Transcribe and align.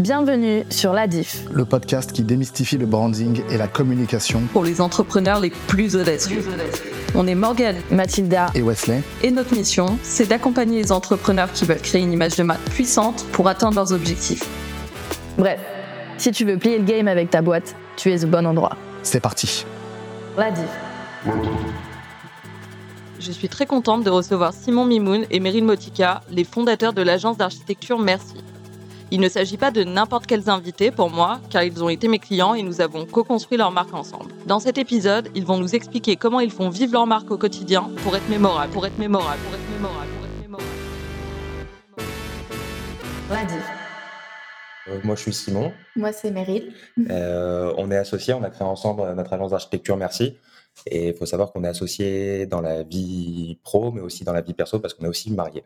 Bienvenue 0.00 0.64
sur 0.70 0.94
La 0.94 1.06
Diff, 1.06 1.44
le 1.52 1.66
podcast 1.66 2.12
qui 2.12 2.22
démystifie 2.22 2.78
le 2.78 2.86
branding 2.86 3.42
et 3.50 3.58
la 3.58 3.68
communication 3.68 4.40
pour 4.50 4.64
les 4.64 4.80
entrepreneurs 4.80 5.40
les 5.40 5.50
plus 5.50 5.94
audacieux. 5.94 6.42
On 7.14 7.26
est 7.26 7.34
Morgane, 7.34 7.76
Mathilda 7.90 8.46
et 8.54 8.62
Wesley. 8.62 9.02
Et 9.22 9.30
notre 9.30 9.54
mission, 9.54 9.98
c'est 10.02 10.26
d'accompagner 10.26 10.80
les 10.80 10.90
entrepreneurs 10.90 11.52
qui 11.52 11.66
veulent 11.66 11.82
créer 11.82 12.00
une 12.00 12.14
image 12.14 12.34
de 12.36 12.44
marque 12.44 12.66
puissante 12.70 13.26
pour 13.32 13.46
atteindre 13.46 13.74
leurs 13.74 13.92
objectifs. 13.92 14.48
Bref, 15.36 15.60
si 16.16 16.32
tu 16.32 16.46
veux 16.46 16.56
plier 16.56 16.78
le 16.78 16.84
game 16.84 17.06
avec 17.06 17.28
ta 17.28 17.42
boîte, 17.42 17.76
tu 17.98 18.10
es 18.10 18.24
au 18.24 18.28
bon 18.28 18.46
endroit. 18.46 18.78
C'est 19.02 19.20
parti. 19.20 19.66
La 20.38 20.50
Diff. 20.50 20.64
Je 23.18 23.32
suis 23.32 23.50
très 23.50 23.66
contente 23.66 24.02
de 24.02 24.08
recevoir 24.08 24.54
Simon 24.54 24.86
Mimoun 24.86 25.26
et 25.30 25.40
Meryl 25.40 25.64
Motika, 25.64 26.22
les 26.30 26.44
fondateurs 26.44 26.94
de 26.94 27.02
l'agence 27.02 27.36
d'architecture 27.36 27.98
Merci. 27.98 28.36
Il 29.12 29.20
ne 29.20 29.28
s'agit 29.28 29.56
pas 29.56 29.72
de 29.72 29.82
n'importe 29.82 30.26
quels 30.26 30.48
invités 30.48 30.92
pour 30.92 31.10
moi, 31.10 31.40
car 31.50 31.64
ils 31.64 31.82
ont 31.82 31.88
été 31.88 32.06
mes 32.06 32.20
clients 32.20 32.54
et 32.54 32.62
nous 32.62 32.80
avons 32.80 33.06
co-construit 33.06 33.58
leur 33.58 33.72
marque 33.72 33.92
ensemble. 33.92 34.30
Dans 34.46 34.60
cet 34.60 34.78
épisode, 34.78 35.28
ils 35.34 35.44
vont 35.44 35.58
nous 35.58 35.74
expliquer 35.74 36.14
comment 36.14 36.38
ils 36.38 36.52
font 36.52 36.68
vivre 36.68 36.92
leur 36.92 37.08
marque 37.08 37.28
au 37.32 37.36
quotidien 37.36 37.90
pour 38.04 38.14
être 38.14 38.28
mémorable, 38.28 38.72
pour 38.72 38.86
être 38.86 38.98
mémorable, 38.98 39.40
pour 39.42 39.54
être 39.56 39.68
mémorable, 39.68 40.10
pour 40.12 40.24
être 40.26 40.42
mémorable. 40.42 40.70
Euh, 44.88 45.00
moi, 45.02 45.16
je 45.16 45.22
suis 45.22 45.32
Simon. 45.32 45.72
Moi, 45.96 46.12
c'est 46.12 46.30
Meryl. 46.30 46.72
Euh, 47.10 47.74
on 47.78 47.90
est 47.90 47.96
associés, 47.96 48.34
on 48.34 48.44
a 48.44 48.50
créé 48.50 48.66
ensemble 48.66 49.02
notre 49.14 49.32
agence 49.32 49.50
d'architecture 49.50 49.96
Merci. 49.96 50.36
Et 50.86 51.08
il 51.08 51.14
faut 51.14 51.26
savoir 51.26 51.50
qu'on 51.52 51.64
est 51.64 51.68
associés 51.68 52.46
dans 52.46 52.60
la 52.60 52.84
vie 52.84 53.58
pro, 53.64 53.90
mais 53.90 54.00
aussi 54.00 54.22
dans 54.22 54.32
la 54.32 54.40
vie 54.40 54.54
perso, 54.54 54.78
parce 54.78 54.94
qu'on 54.94 55.04
est 55.04 55.08
aussi 55.08 55.32
mariés. 55.32 55.64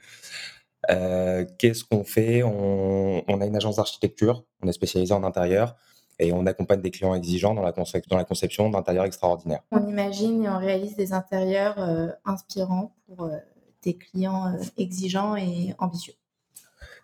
Euh, 0.90 1.44
qu'est-ce 1.58 1.84
qu'on 1.84 2.04
fait? 2.04 2.42
On, 2.42 3.40
a 3.40 3.46
une 3.46 3.56
agence 3.56 3.76
d'architecture, 3.76 4.44
on 4.62 4.68
est 4.68 4.72
spécialisé 4.72 5.12
en 5.14 5.24
intérieur 5.24 5.76
et 6.18 6.32
on 6.32 6.46
accompagne 6.46 6.80
des 6.80 6.90
clients 6.90 7.14
exigeants 7.14 7.54
dans 7.54 7.62
la, 7.62 7.72
dans 7.72 8.16
la 8.16 8.24
conception 8.24 8.70
d'intérieurs 8.70 9.04
extraordinaires. 9.04 9.62
On 9.72 9.86
imagine 9.86 10.44
et 10.44 10.48
on 10.48 10.58
réalise 10.58 10.96
des 10.96 11.12
intérieurs 11.12 11.78
euh, 11.78 12.08
inspirants 12.24 12.94
pour 13.06 13.26
euh, 13.26 13.36
des 13.82 13.96
clients 13.96 14.56
exigeants 14.76 15.36
et 15.36 15.74
ambitieux. 15.78 16.14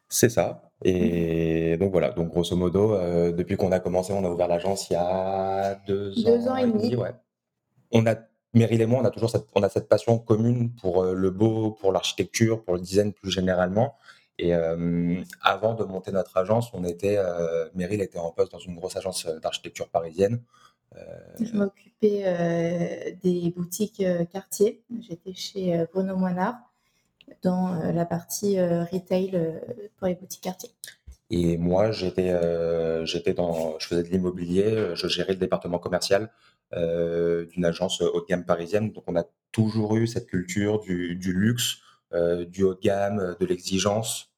C'est 0.09 0.31
ça. 0.31 0.71
Et 0.83 1.77
donc 1.77 1.93
voilà, 1.93 2.11
donc 2.11 2.31
grosso 2.31 2.57
modo, 2.57 2.97
depuis 3.33 3.57
qu'on 3.57 3.71
a 3.71 3.81
commencé, 3.81 4.13
on 4.13 4.25
a 4.25 4.31
ouvert 4.31 4.49
l'agence 4.49 4.89
il 4.89 4.95
y 4.95 4.97
a 4.97 5.75
deux, 5.87 6.13
deux 6.15 6.49
ans, 6.49 6.57
et 6.57 6.67
demi. 6.67 6.97
Ouais. 6.97 7.13
On 7.93 8.07
a 8.07 8.17
Meryl 8.53 8.81
et 8.81 8.87
moi, 8.87 9.01
on 9.01 9.05
a 9.05 9.11
toujours 9.11 9.31
cette, 9.31 9.89
passion 9.89 10.19
commune 10.19 10.73
pour 10.75 11.05
euh, 11.05 11.15
le 11.15 11.31
beau, 11.31 11.71
pour 11.73 11.93
l'architecture, 11.93 12.63
pour 12.65 12.75
le 12.75 12.81
design 12.81 13.13
plus 13.13 13.31
généralement. 13.31 13.97
Et 14.39 14.55
euh, 14.55 15.23
avant 15.43 15.75
de 15.75 15.85
monter 15.85 16.13
notre 16.13 16.37
agence, 16.37 16.71
on 16.73 16.85
était, 16.85 17.17
euh, 17.19 17.69
Meryl 17.75 18.01
était 18.01 18.19
en 18.19 18.31
poste 18.31 18.53
dans 18.53 18.59
une 18.59 18.75
grosse 18.75 18.97
agence 18.97 19.27
d'architecture 19.27 19.89
parisienne. 19.89 20.43
Je 21.39 21.55
m'occupais 21.55 23.17
des 23.23 23.55
boutiques 23.57 24.03
quartier. 24.33 24.83
J'étais 25.01 25.35
chez 25.35 25.87
Bruno 25.93 26.17
Moinard 26.17 26.57
dans 27.43 27.75
la 27.93 28.05
partie 28.05 28.61
retail 28.61 29.31
pour 29.99 30.09
les 30.09 30.17
boutiques 30.17 30.41
quartier. 30.41 30.71
Et 31.31 31.57
moi, 31.59 31.93
j'étais, 31.93 32.35
j'étais 33.07 33.35
dans, 33.35 33.79
je 33.79 33.87
faisais 33.87 34.03
de 34.03 34.09
l'immobilier, 34.09 34.95
je 34.95 35.07
gérais 35.07 35.35
le 35.35 35.39
département 35.39 35.79
commercial 35.79 36.31
euh, 36.73 37.47
d'une 37.47 37.65
agence 37.65 38.01
haut 38.01 38.21
de 38.21 38.27
gamme 38.27 38.45
parisienne. 38.45 38.93
Donc 38.93 39.03
on 39.09 39.17
a 39.17 39.25
toujours 39.51 39.97
eu 39.97 40.07
cette 40.07 40.29
culture 40.29 40.79
du, 40.79 41.17
luxe, 41.17 41.79
euh, 42.13 42.45
du 42.45 42.63
haut 42.63 42.75
de 42.75 42.81
gamme, 42.81 43.35
de 43.41 43.47
l'exigence. 43.47 44.31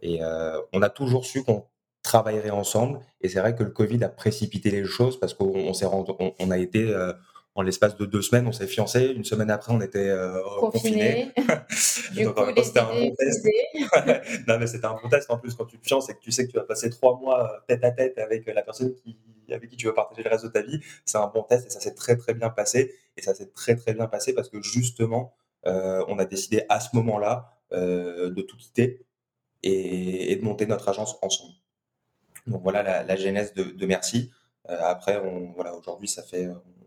Et 0.00 0.22
euh, 0.22 0.60
on 0.72 0.80
a 0.82 0.90
toujours 0.90 1.26
su 1.26 1.42
qu'on 1.42 1.66
travaillerait 2.04 2.50
ensemble. 2.50 3.00
Et 3.20 3.28
c'est 3.28 3.40
vrai 3.40 3.56
que 3.56 3.64
le 3.64 3.70
Covid 3.70 4.04
a 4.04 4.08
précipité 4.08 4.70
les 4.70 4.84
choses 4.84 5.18
parce 5.18 5.34
qu'on 5.34 5.74
s'est 5.74 5.86
on, 5.86 6.50
a 6.52 6.58
été 6.58 6.94
en 7.54 7.62
l'espace 7.62 7.96
de 7.96 8.06
deux 8.06 8.22
semaines, 8.22 8.46
on 8.46 8.52
s'est 8.52 8.66
fiancé. 8.66 9.08
Une 9.08 9.24
semaine 9.24 9.50
après, 9.50 9.72
on 9.72 9.80
était 9.80 10.08
euh, 10.08 10.40
confinés. 10.58 11.32
coup, 11.36 12.62
c'était 12.62 12.80
un 12.80 12.94
bon 12.94 13.14
test. 13.14 13.46
non, 14.48 14.58
mais 14.58 14.66
c'était 14.66 14.86
un 14.86 14.94
bon 14.94 15.08
test 15.10 15.30
en 15.30 15.38
plus 15.38 15.54
quand 15.54 15.66
tu 15.66 15.78
te 15.78 15.86
fiances 15.86 16.08
et 16.08 16.14
que 16.14 16.20
tu 16.20 16.32
sais 16.32 16.46
que 16.46 16.52
tu 16.52 16.56
vas 16.56 16.64
passer 16.64 16.88
trois 16.88 17.18
mois 17.18 17.62
tête 17.68 17.84
à 17.84 17.90
tête 17.90 18.18
avec 18.18 18.46
la 18.46 18.62
personne 18.62 18.94
qui, 18.94 19.18
avec 19.50 19.68
qui 19.68 19.76
tu 19.76 19.86
veux 19.86 19.94
partager 19.94 20.22
le 20.22 20.30
reste 20.30 20.44
de 20.44 20.50
ta 20.50 20.62
vie. 20.62 20.80
C'est 21.04 21.18
un 21.18 21.26
bon 21.26 21.42
test 21.42 21.66
et 21.66 21.70
ça 21.70 21.80
s'est 21.80 21.94
très 21.94 22.16
très 22.16 22.32
bien 22.32 22.48
passé. 22.48 22.94
Et 23.18 23.22
ça 23.22 23.34
s'est 23.34 23.50
très 23.50 23.76
très 23.76 23.92
bien 23.92 24.06
passé 24.06 24.32
parce 24.32 24.48
que 24.48 24.62
justement, 24.62 25.34
euh, 25.66 26.02
on 26.08 26.18
a 26.18 26.24
décidé 26.24 26.64
à 26.70 26.80
ce 26.80 26.96
moment-là 26.96 27.58
euh, 27.72 28.30
de 28.30 28.42
tout 28.42 28.56
quitter 28.56 29.04
et, 29.62 30.34
de 30.36 30.42
monter 30.42 30.64
notre 30.64 30.88
agence 30.88 31.18
ensemble. 31.20 31.52
Donc 32.46 32.62
voilà 32.62 32.82
la, 32.82 33.04
la 33.04 33.16
genèse 33.16 33.52
de, 33.52 33.64
de 33.64 33.86
Merci. 33.86 34.32
après, 34.66 35.18
on, 35.18 35.52
voilà, 35.52 35.76
aujourd'hui, 35.76 36.08
ça 36.08 36.22
fait 36.22 36.48
on 36.48 36.81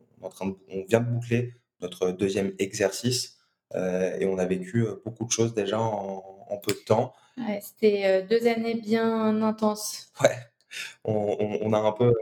vient 0.88 1.00
de 1.00 1.10
boucler 1.10 1.54
notre 1.82 2.12
deuxième 2.12 2.54
exercice 2.60 3.38
euh, 3.74 4.18
et 4.20 4.26
on 4.26 4.38
a 4.38 4.46
vécu 4.46 4.86
euh, 4.86 5.02
beaucoup 5.04 5.26
de 5.26 5.32
choses 5.32 5.54
déjà 5.54 5.80
en, 5.80 6.58
peu 6.64 6.72
de 6.72 6.86
temps. 6.86 7.14
C'était 7.62 8.06
euh, 8.06 8.22
deux 8.26 8.48
années 8.48 8.76
bien 8.76 9.42
intenses. 9.44 10.12
Ouais, 10.22 10.38
on 11.04 11.74
a 11.74 11.78
un 11.78 11.92
peu 11.92 12.14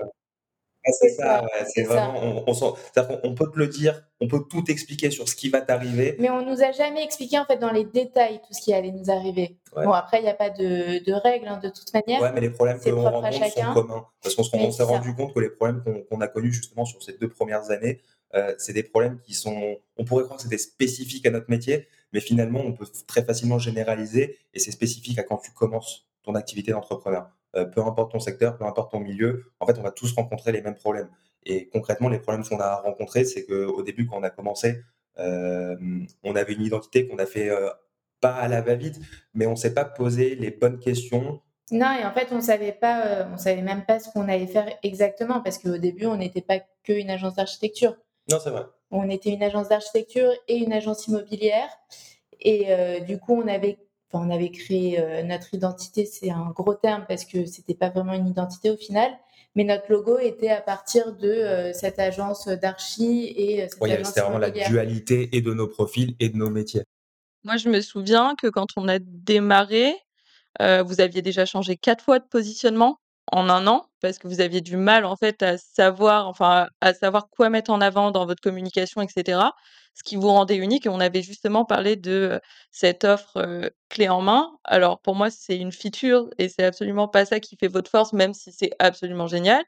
c'est 0.92 1.10
ça, 1.10 1.46
c'est 1.74 1.84
vraiment, 1.84 2.44
on, 2.46 3.36
peut 3.36 3.50
te 3.52 3.58
le 3.58 3.68
dire, 3.68 4.04
on 4.20 4.28
peut 4.28 4.42
tout 4.50 4.70
expliquer 4.70 5.12
sur 5.12 5.30
ce 5.30 5.36
qui 5.36 5.50
va 5.50 5.62
t'arriver. 5.62 6.16
Mais 6.20 6.30
on 6.30 6.46
nous 6.46 6.62
a 6.62 6.72
jamais 6.72 7.04
expliqué 7.04 7.40
en 7.40 7.46
fait 7.46 7.58
dans 7.58 7.72
les 7.72 7.86
détails 7.86 8.42
tout 8.46 8.54
ce 8.54 8.62
qui 8.62 8.74
allait 8.74 8.92
nous 8.92 9.10
arriver. 9.10 9.58
Bon, 9.76 9.92
après, 9.92 10.20
il 10.20 10.24
n'y 10.24 10.30
a 10.30 10.34
pas 10.34 10.50
de, 10.50 11.04
de 11.04 11.14
règles 11.14 11.48
hein, 11.48 11.60
de 11.64 11.70
toute 11.70 11.94
manière. 11.94 12.22
Ouais, 12.22 12.32
mais 12.34 12.42
les 12.42 12.50
problèmes 12.50 12.80
qu'on 12.80 13.02
rencontre 13.02 13.50
sont 13.50 13.74
communs. 13.74 14.06
Parce 14.22 14.36
qu'on 14.36 14.72
s'est 14.72 14.84
rendu 14.84 15.16
compte 15.16 15.34
que 15.34 15.40
les 15.40 15.50
problèmes 15.50 15.84
qu'on 16.10 16.22
a 16.22 16.28
connus 16.28 16.52
justement 16.52 16.86
sur 16.86 17.02
ces 17.02 17.14
deux 17.14 17.30
premières 17.30 17.72
années, 17.72 18.02
euh, 18.36 18.54
c'est 18.58 18.74
des 18.74 18.84
problèmes 18.84 19.20
qui 19.20 19.34
sont, 19.34 19.78
on 19.98 20.06
pourrait 20.06 20.24
croire 20.24 20.38
que 20.38 20.44
c'était 20.44 20.58
spécifique 20.58 21.26
à 21.26 21.32
notre 21.32 21.50
métier, 21.50 21.88
mais 22.14 22.20
finalement, 22.20 22.60
on 22.60 22.74
peut 22.74 22.88
très 23.08 23.24
facilement 23.24 23.60
généraliser 23.60 24.38
et 24.54 24.60
c'est 24.60 24.72
spécifique 24.72 25.20
à 25.20 25.24
quand 25.24 25.38
tu 25.38 25.52
commences 25.52 26.08
ton 26.24 26.36
activité 26.36 26.72
d'entrepreneur. 26.72 27.30
Euh, 27.56 27.66
peu 27.66 27.81
importe 27.81 28.12
ton 28.12 28.19
secteur, 28.19 28.58
peu 28.58 28.66
importe 28.66 28.91
ton 28.91 29.00
milieu, 29.00 29.46
en 29.59 29.68
fait, 29.68 29.78
on 29.78 29.84
va 29.84 29.91
tous 29.91 30.12
rencontrer 30.14 30.52
les 30.52 30.62
mêmes 30.62 30.75
problèmes. 30.75 31.09
Et 31.46 31.69
concrètement, 31.69 32.09
les 32.09 32.19
problèmes 32.19 32.44
qu'on 32.44 32.59
a 32.59 32.75
rencontrés, 32.78 33.25
c'est 33.25 33.46
qu'au 33.46 33.84
début, 33.84 34.08
quand 34.08 34.18
on 34.18 34.24
a 34.24 34.31
commencé, 34.31 34.81
euh, 35.19 35.75
on 36.24 36.36
avait 36.36 36.53
une 36.53 36.64
identité 36.64 37.08
qu'on 37.08 37.19
a 37.19 37.28
fait 37.28 37.50
euh, 37.50 37.69
pas 38.22 38.34
à 38.34 38.47
la 38.47 38.62
va-vite, 38.62 39.00
mais 39.36 39.46
on 39.46 39.52
ne 39.52 39.56
s'est 39.56 39.74
pas 39.74 39.86
posé 39.86 40.36
les 40.36 40.50
bonnes 40.50 40.80
questions. 40.80 41.41
Non, 41.72 41.91
et 41.94 42.06
en 42.06 42.12
fait, 42.12 42.30
on 42.31 42.41
savait 42.41 42.72
pas, 42.72 43.28
on 43.31 43.38
savait 43.38 43.62
même 43.62 43.85
pas 43.85 44.00
ce 44.00 44.09
qu'on 44.12 44.28
allait 44.30 44.47
faire 44.47 44.68
exactement, 44.81 45.41
parce 45.41 45.59
qu'au 45.59 45.78
début, 45.78 46.08
on 46.08 46.18
n'était 46.18 46.41
pas 46.41 46.59
qu'une 46.84 47.09
agence 47.09 47.35
d'architecture. 47.35 47.96
Non, 48.31 48.40
c'est 48.40 48.50
vrai. 48.50 48.64
On 48.90 49.09
était 49.09 49.31
une 49.31 49.44
agence 49.44 49.70
d'architecture 49.70 50.31
et 50.47 50.58
une 50.58 50.74
agence 50.74 51.08
immobilière. 51.08 51.70
Et 52.40 52.68
du 53.08 53.18
coup, 53.18 53.41
on 53.41 53.47
avait 53.47 53.78
on 54.19 54.29
avait 54.29 54.51
créé 54.51 55.00
euh, 55.00 55.24
notre 55.24 55.53
identité, 55.53 56.06
c'est 56.06 56.29
un 56.29 56.51
gros 56.51 56.74
terme 56.74 57.06
parce 57.07 57.25
que 57.25 57.46
c'était 57.46 57.74
pas 57.74 57.90
vraiment 57.90 58.13
une 58.13 58.28
identité 58.28 58.69
au 58.69 58.78
final, 58.78 59.12
mais 59.56 59.63
notre 59.63 59.91
logo 59.91 60.18
était 60.19 60.50
à 60.50 60.62
partir 60.62 61.13
de 61.13 61.28
euh, 61.28 61.74
cette 61.74 62.00
agence 62.00 62.47
d'archi 62.47 63.34
et 63.35 63.63
euh, 63.63 63.68
C'était 63.69 64.22
vraiment 64.22 64.38
la 64.38 64.52
dualité 64.52 65.35
et 65.35 65.41
de 65.41 65.53
nos 65.53 65.68
profils 65.68 66.16
et 66.19 66.29
de 66.29 66.38
nos 66.38 66.50
métiers. 66.50 66.84
Moi, 67.44 67.57
je 67.57 67.69
me 67.69 67.81
souviens 67.81 68.35
que 68.35 68.47
quand 68.47 68.68
on 68.78 68.88
a 68.88 69.00
démarré, 69.00 69.94
vous 70.59 71.02
aviez 71.02 71.22
déjà 71.22 71.46
changé 71.46 71.75
quatre 71.75 72.03
fois 72.03 72.19
de 72.19 72.25
positionnement 72.25 73.00
en 73.31 73.50
un 73.50 73.68
an 73.68 73.85
parce 74.03 74.19
que 74.19 74.28
vous 74.28 74.41
aviez 74.41 74.59
du 74.59 74.75
mal 74.75 75.06
en 75.06 75.16
fait 75.16 75.41
à 75.41 75.58
savoir, 75.58 76.28
enfin 76.28 76.68
à 76.81 76.94
savoir 76.94 77.30
quoi 77.30 77.50
mettre 77.50 77.72
en 77.72 77.80
avant 77.80 78.12
dans 78.12 78.25
votre 78.25 78.41
communication, 78.41 79.02
etc. 79.02 79.40
Ce 79.96 80.03
qui 80.03 80.18
vous 80.18 80.28
rendait 80.28 80.58
unique. 80.58 80.88
On 80.91 81.00
avait 81.00 81.22
justement 81.22 81.64
parlé 81.64 81.96
de 81.96 82.41
cette 82.69 83.06
offre 83.06 83.72
clé 83.88 84.09
en 84.09 84.22
main. 84.22 84.52
Alors 84.66 85.00
pour 85.00 85.16
moi, 85.16 85.30
c'est 85.30 85.58
une 85.58 85.72
feature 85.72 86.30
et 86.38 86.50
c'est 86.50 86.66
absolument 86.66 87.08
pas 87.08 87.24
ça 87.24 87.40
qui 87.40 87.56
fait 87.56 87.69
votre 87.69 87.90
force, 87.90 88.11
même 88.11 88.34
si 88.34 88.52
c'est 88.52 88.72
absolument 88.78 89.28
génial. 89.28 89.64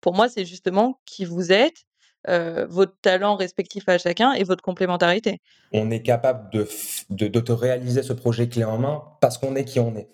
Pour 0.00 0.14
moi, 0.14 0.28
c'est 0.28 0.44
justement 0.44 1.00
qui 1.04 1.24
vous 1.24 1.52
êtes, 1.52 1.84
votre 2.26 2.96
talent 3.02 3.36
respectif 3.36 3.88
à 3.88 3.98
chacun 3.98 4.32
et 4.32 4.42
votre 4.42 4.62
complémentarité. 4.62 5.38
On 5.72 5.92
est 5.92 6.02
capable 6.02 6.50
de, 6.50 6.68
de, 7.10 7.28
de 7.28 7.52
réaliser 7.52 8.02
ce 8.02 8.12
projet 8.12 8.48
clé 8.48 8.64
en 8.64 8.78
main 8.78 9.04
parce 9.20 9.38
qu'on 9.38 9.54
est 9.54 9.64
qui 9.64 9.78
on 9.78 9.94
est. 9.94 10.08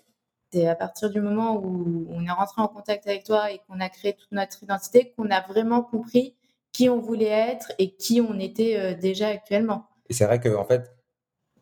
C'est 0.53 0.67
à 0.67 0.75
partir 0.75 1.09
du 1.09 1.19
moment 1.19 1.55
où 1.55 2.05
on 2.11 2.23
est 2.23 2.31
rentré 2.31 2.61
en 2.61 2.67
contact 2.67 3.07
avec 3.07 3.23
toi 3.23 3.51
et 3.51 3.59
qu'on 3.67 3.79
a 3.79 3.89
créé 3.89 4.13
toute 4.13 4.31
notre 4.31 4.61
identité 4.61 5.11
qu'on 5.17 5.31
a 5.31 5.41
vraiment 5.41 5.81
compris 5.81 6.35
qui 6.71 6.89
on 6.89 6.99
voulait 6.99 7.25
être 7.25 7.71
et 7.79 7.95
qui 7.95 8.21
on 8.21 8.37
était 8.37 8.77
euh, 8.77 8.93
déjà 8.93 9.29
actuellement. 9.29 9.87
Et 10.11 10.13
c'est 10.13 10.25
vrai 10.25 10.39
que 10.39 10.55
en 10.55 10.63
fait, 10.63 10.95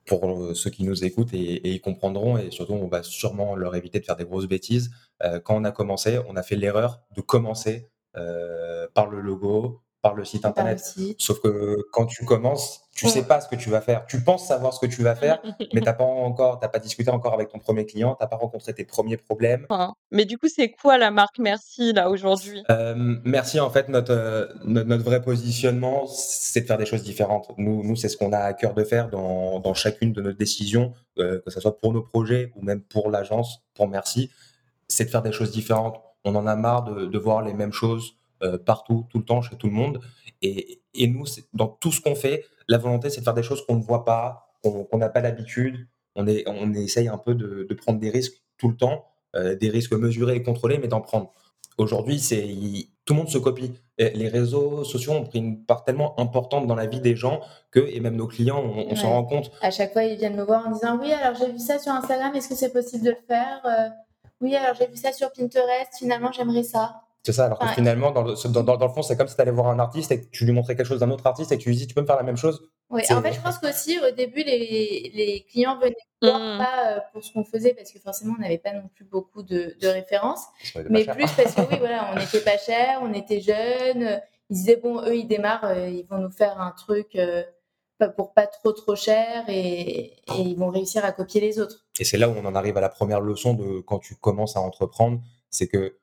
pour 0.06 0.30
euh, 0.30 0.54
ceux 0.56 0.70
qui 0.70 0.84
nous 0.84 1.06
écoutent 1.06 1.34
et, 1.34 1.70
ils 1.70 1.80
comprendront, 1.80 2.38
et 2.38 2.52
surtout 2.52 2.74
on 2.74 2.88
va 2.88 3.02
sûrement 3.02 3.56
leur 3.56 3.76
éviter 3.76 4.02
de 4.02 4.04
faire 4.04 4.18
des 4.18 4.26
grosses 4.26 4.50
bêtises, 4.50 4.92
euh, 5.24 5.40
quand 5.40 5.56
on 5.56 5.64
a 5.64 5.72
commencé, 5.72 6.20
on 6.28 6.36
a 6.36 6.44
fait 6.44 6.58
l'erreur 6.58 7.02
de 7.16 7.22
commencer 7.22 7.88
par 8.94 9.08
le 9.08 9.22
logo, 9.22 9.82
par 10.02 10.16
le 10.16 10.26
site 10.26 10.46
internet. 10.46 10.80
site. 10.80 11.22
Sauf 11.22 11.40
que 11.42 11.78
quand 11.92 12.06
tu 12.08 12.26
commences, 12.26 12.82
tu 12.96 13.06
Ouais. 13.06 13.12
sais 13.12 13.24
pas 13.24 13.40
ce 13.40 13.48
que 13.48 13.56
tu 13.56 13.70
vas 13.70 13.82
faire. 13.82 14.06
Tu 14.08 14.22
penses 14.22 14.46
savoir 14.48 14.74
ce 14.74 14.80
que 14.80 14.86
tu 14.92 15.02
vas 15.04 15.16
faire, 15.16 15.40
mais 15.74 15.82
t'as 15.82 15.94
pas 15.94 16.04
encore, 16.04 16.60
t'as 16.60 16.68
pas 16.68 16.80
discuté 16.80 17.10
encore 17.12 17.34
avec 17.34 17.50
ton 17.50 17.60
premier 17.60 17.86
client, 17.86 18.16
t'as 18.20 18.28
pas 18.28 18.36
rencontré 18.36 18.74
tes 18.74 18.84
premiers 18.84 19.18
problèmes. 19.18 19.66
Enfin, 19.70 19.94
mais 20.12 20.26
du 20.26 20.38
coup, 20.38 20.48
c'est 20.48 20.72
quoi 20.72 20.98
la 20.98 21.12
marque 21.12 21.38
Merci 21.40 21.94
là 21.94 22.10
aujourd'hui? 22.10 22.64
Euh, 22.70 22.94
merci 23.24 23.60
en 23.60 23.70
fait 23.70 23.90
notre, 23.90 24.12
euh, 24.12 24.48
notre 24.66 24.88
notre 24.90 25.04
vrai 25.04 25.22
positionnement, 25.22 26.06
c'est 26.08 26.62
de 26.62 26.66
faire 26.66 26.78
des 26.78 26.86
choses 26.86 27.04
différentes. 27.04 27.52
Nous, 27.58 27.84
nous 27.84 27.96
c'est 27.96 28.10
ce 28.10 28.18
qu'on 28.18 28.34
a 28.34 28.40
à 28.40 28.54
cœur 28.54 28.74
de 28.74 28.84
faire 28.84 29.10
dans, 29.10 29.60
dans 29.60 29.74
chacune 29.74 30.12
de 30.14 30.22
nos 30.22 30.34
décisions, 30.34 30.94
euh, 31.20 31.40
que 31.46 31.52
ce 31.52 31.60
soit 31.62 31.78
pour 31.80 31.94
nos 31.94 32.02
projets 32.02 32.52
ou 32.56 32.62
même 32.64 32.82
pour 32.82 33.10
l'agence, 33.10 33.62
pour 33.76 33.88
Merci, 33.88 34.32
c'est 34.88 35.06
de 35.06 35.10
faire 35.10 35.22
des 35.22 35.32
choses 35.32 35.52
différentes. 35.52 36.02
On 36.26 36.36
en 36.36 36.46
a 36.46 36.56
marre 36.56 36.84
de, 36.84 37.06
de 37.06 37.18
voir 37.18 37.42
les 37.42 37.54
mêmes 37.54 37.72
choses 37.74 38.16
euh, 38.44 38.58
partout, 38.58 39.06
tout 39.10 39.20
le 39.20 39.26
temps, 39.26 39.42
chez 39.42 39.56
tout 39.56 39.68
le 39.68 39.74
monde. 39.74 40.00
Et, 40.42 40.82
et 40.94 41.08
nous, 41.08 41.26
dans 41.54 41.68
tout 41.68 41.92
ce 41.92 42.02
qu'on 42.02 42.16
fait, 42.16 42.46
la 42.68 42.78
volonté, 42.78 43.10
c'est 43.10 43.20
de 43.20 43.26
faire 43.26 43.34
des 43.34 43.44
choses 43.44 43.66
qu'on 43.66 43.76
ne 43.76 43.84
voit 43.84 44.06
pas, 44.06 44.54
qu'on 44.64 44.98
n'a 44.98 45.10
pas 45.10 45.22
l'habitude. 45.22 45.88
On, 46.16 46.28
est, 46.28 46.44
on 46.48 46.74
essaye 46.74 47.08
un 47.08 47.18
peu 47.18 47.36
de, 47.36 47.66
de 47.70 47.74
prendre 47.74 48.00
des 48.00 48.10
risques 48.10 48.42
tout 48.58 48.70
le 48.70 48.76
temps, 48.76 49.06
euh, 49.36 49.56
des 49.56 49.70
risques 49.70 49.94
mesurés 49.94 50.36
et 50.36 50.44
contrôlés, 50.44 50.78
mais 50.78 50.88
d'en 50.88 51.02
prendre. 51.02 51.32
Aujourd'hui, 51.78 52.20
c'est 52.20 52.46
tout 53.06 53.14
le 53.14 53.20
monde 53.20 53.30
se 53.30 53.38
copie. 53.38 53.74
Et 53.98 54.10
les 54.12 54.28
réseaux 54.28 54.84
sociaux 54.84 55.14
ont 55.14 55.24
pris 55.24 55.40
une 55.40 55.64
part 55.64 55.84
tellement 55.84 56.20
importante 56.20 56.68
dans 56.68 56.76
la 56.76 56.86
vie 56.86 57.00
des 57.02 57.16
gens 57.16 57.42
que, 57.72 57.80
et 57.80 58.00
même 58.00 58.16
nos 58.16 58.28
clients, 58.28 58.62
on, 58.64 58.92
on 58.92 58.96
s'en 58.96 59.10
rend 59.12 59.24
compte. 59.24 59.52
À 59.62 59.72
chaque 59.72 59.94
fois, 59.94 60.04
ils 60.04 60.18
viennent 60.18 60.36
me 60.36 60.44
voir 60.44 60.68
en 60.68 60.72
disant 60.72 61.00
Oui, 61.00 61.12
alors 61.14 61.36
j'ai 61.40 61.52
vu 61.52 61.60
ça 61.60 61.80
sur 61.80 61.92
Instagram, 61.94 62.36
est-ce 62.36 62.50
que 62.50 62.56
c'est 62.56 62.74
possible 62.74 63.06
de 63.06 63.12
le 63.12 63.18
faire 63.28 63.62
Euh, 63.66 63.90
Oui, 64.42 64.56
alors 64.56 64.76
j'ai 64.76 64.88
vu 64.88 64.98
ça 64.98 65.12
sur 65.14 65.32
Pinterest, 65.32 65.90
finalement 65.98 66.32
j'aimerais 66.32 66.64
ça. 66.64 67.02
C'est 67.24 67.34
ça, 67.34 67.46
alors 67.46 67.60
que 67.60 67.66
Ouais. 67.66 67.74
finalement, 67.76 68.10
dans 68.12 68.24
le, 68.24 68.34
dans, 68.50 68.64
dans- 68.64 68.78
dans 68.78 68.88
le 68.88 68.94
fond, 68.94 69.04
c'est 69.04 69.16
comme 69.16 69.28
si 69.28 69.36
tu 69.36 69.42
allais 69.42 69.52
voir 69.52 69.68
un 69.68 69.78
artiste 69.78 70.12
et 70.12 70.22
que 70.22 70.26
tu 70.32 70.44
lui 70.46 70.54
montrais 70.54 70.76
quelque 70.76 70.88
chose 70.88 71.02
d'un 71.02 71.12
autre 71.12 71.28
artiste 71.28 71.52
et 71.52 71.58
que 71.58 71.62
tu 71.64 71.70
lui 71.70 71.76
dis, 71.76 71.86
tu 71.86 71.94
peux 71.94 72.02
me 72.02 72.08
faire 72.08 72.16
la 72.16 72.24
même 72.24 72.38
chose 72.38 72.68
Oui, 72.90 73.04
en 73.12 73.22
fait, 73.22 73.34
je 73.34 73.42
pense 73.42 73.60
qu'aussi 73.60 74.00
au 74.00 74.10
début, 74.12 74.42
les, 74.44 75.12
les 75.14 75.46
clients 75.50 75.78
venaient 75.80 75.96
voir 76.22 76.40
Mmh. 76.40 76.58
pas 76.58 76.92
euh, 76.96 77.00
pour 77.14 77.24
ce 77.24 77.32
qu'on 77.34 77.44
faisait 77.44 77.74
parce 77.76 77.92
que 77.92 78.00
forcément, 78.00 78.34
on 78.38 78.42
n'avait 78.42 78.58
pas 78.58 78.74
non 78.74 78.88
plus 78.96 79.06
beaucoup 79.06 79.44
de, 79.44 79.76
de 79.80 79.88
références, 79.88 80.46
mais 80.90 81.04
cher. 81.04 81.16
plus 81.16 81.26
parce 81.32 81.54
que 81.54 81.62
oui, 81.62 81.78
voilà, 81.80 82.12
on 82.12 82.16
n'était 82.20 82.42
pas 82.42 82.58
cher, 82.58 83.00
on 83.04 83.14
était 83.14 83.40
jeunes. 83.40 84.20
Ils 84.50 84.56
disaient 84.56 84.76
bon, 84.78 85.02
eux, 85.04 85.16
ils 85.16 85.28
démarrent, 85.28 85.66
euh, 85.66 85.88
ils 85.90 86.06
vont 86.08 86.18
nous 86.18 86.32
faire 86.32 86.60
un 86.60 86.72
truc 86.72 87.16
euh, 87.16 87.44
pas- 88.00 88.10
pour 88.10 88.34
pas 88.34 88.48
trop 88.48 88.72
trop 88.74 88.96
cher 88.96 89.46
et, 89.48 90.14
et 90.28 90.42
ils 90.42 90.56
vont 90.58 90.70
réussir 90.70 91.06
à 91.06 91.12
copier 91.12 91.40
les 91.40 91.60
autres. 91.60 91.86
Et 92.00 92.04
c'est 92.04 92.18
là 92.18 92.28
où 92.30 92.34
on 92.36 92.46
en 92.46 92.56
arrive 92.56 92.78
à 92.78 92.82
la 92.82 92.90
première 92.90 93.22
leçon 93.22 93.54
de 93.54 93.80
quand 93.82 94.00
tu 94.00 94.16
commences 94.16 94.58
à 94.58 94.62
entreprendre, 94.62 95.22
c'est 95.52 95.68
que 95.68 95.98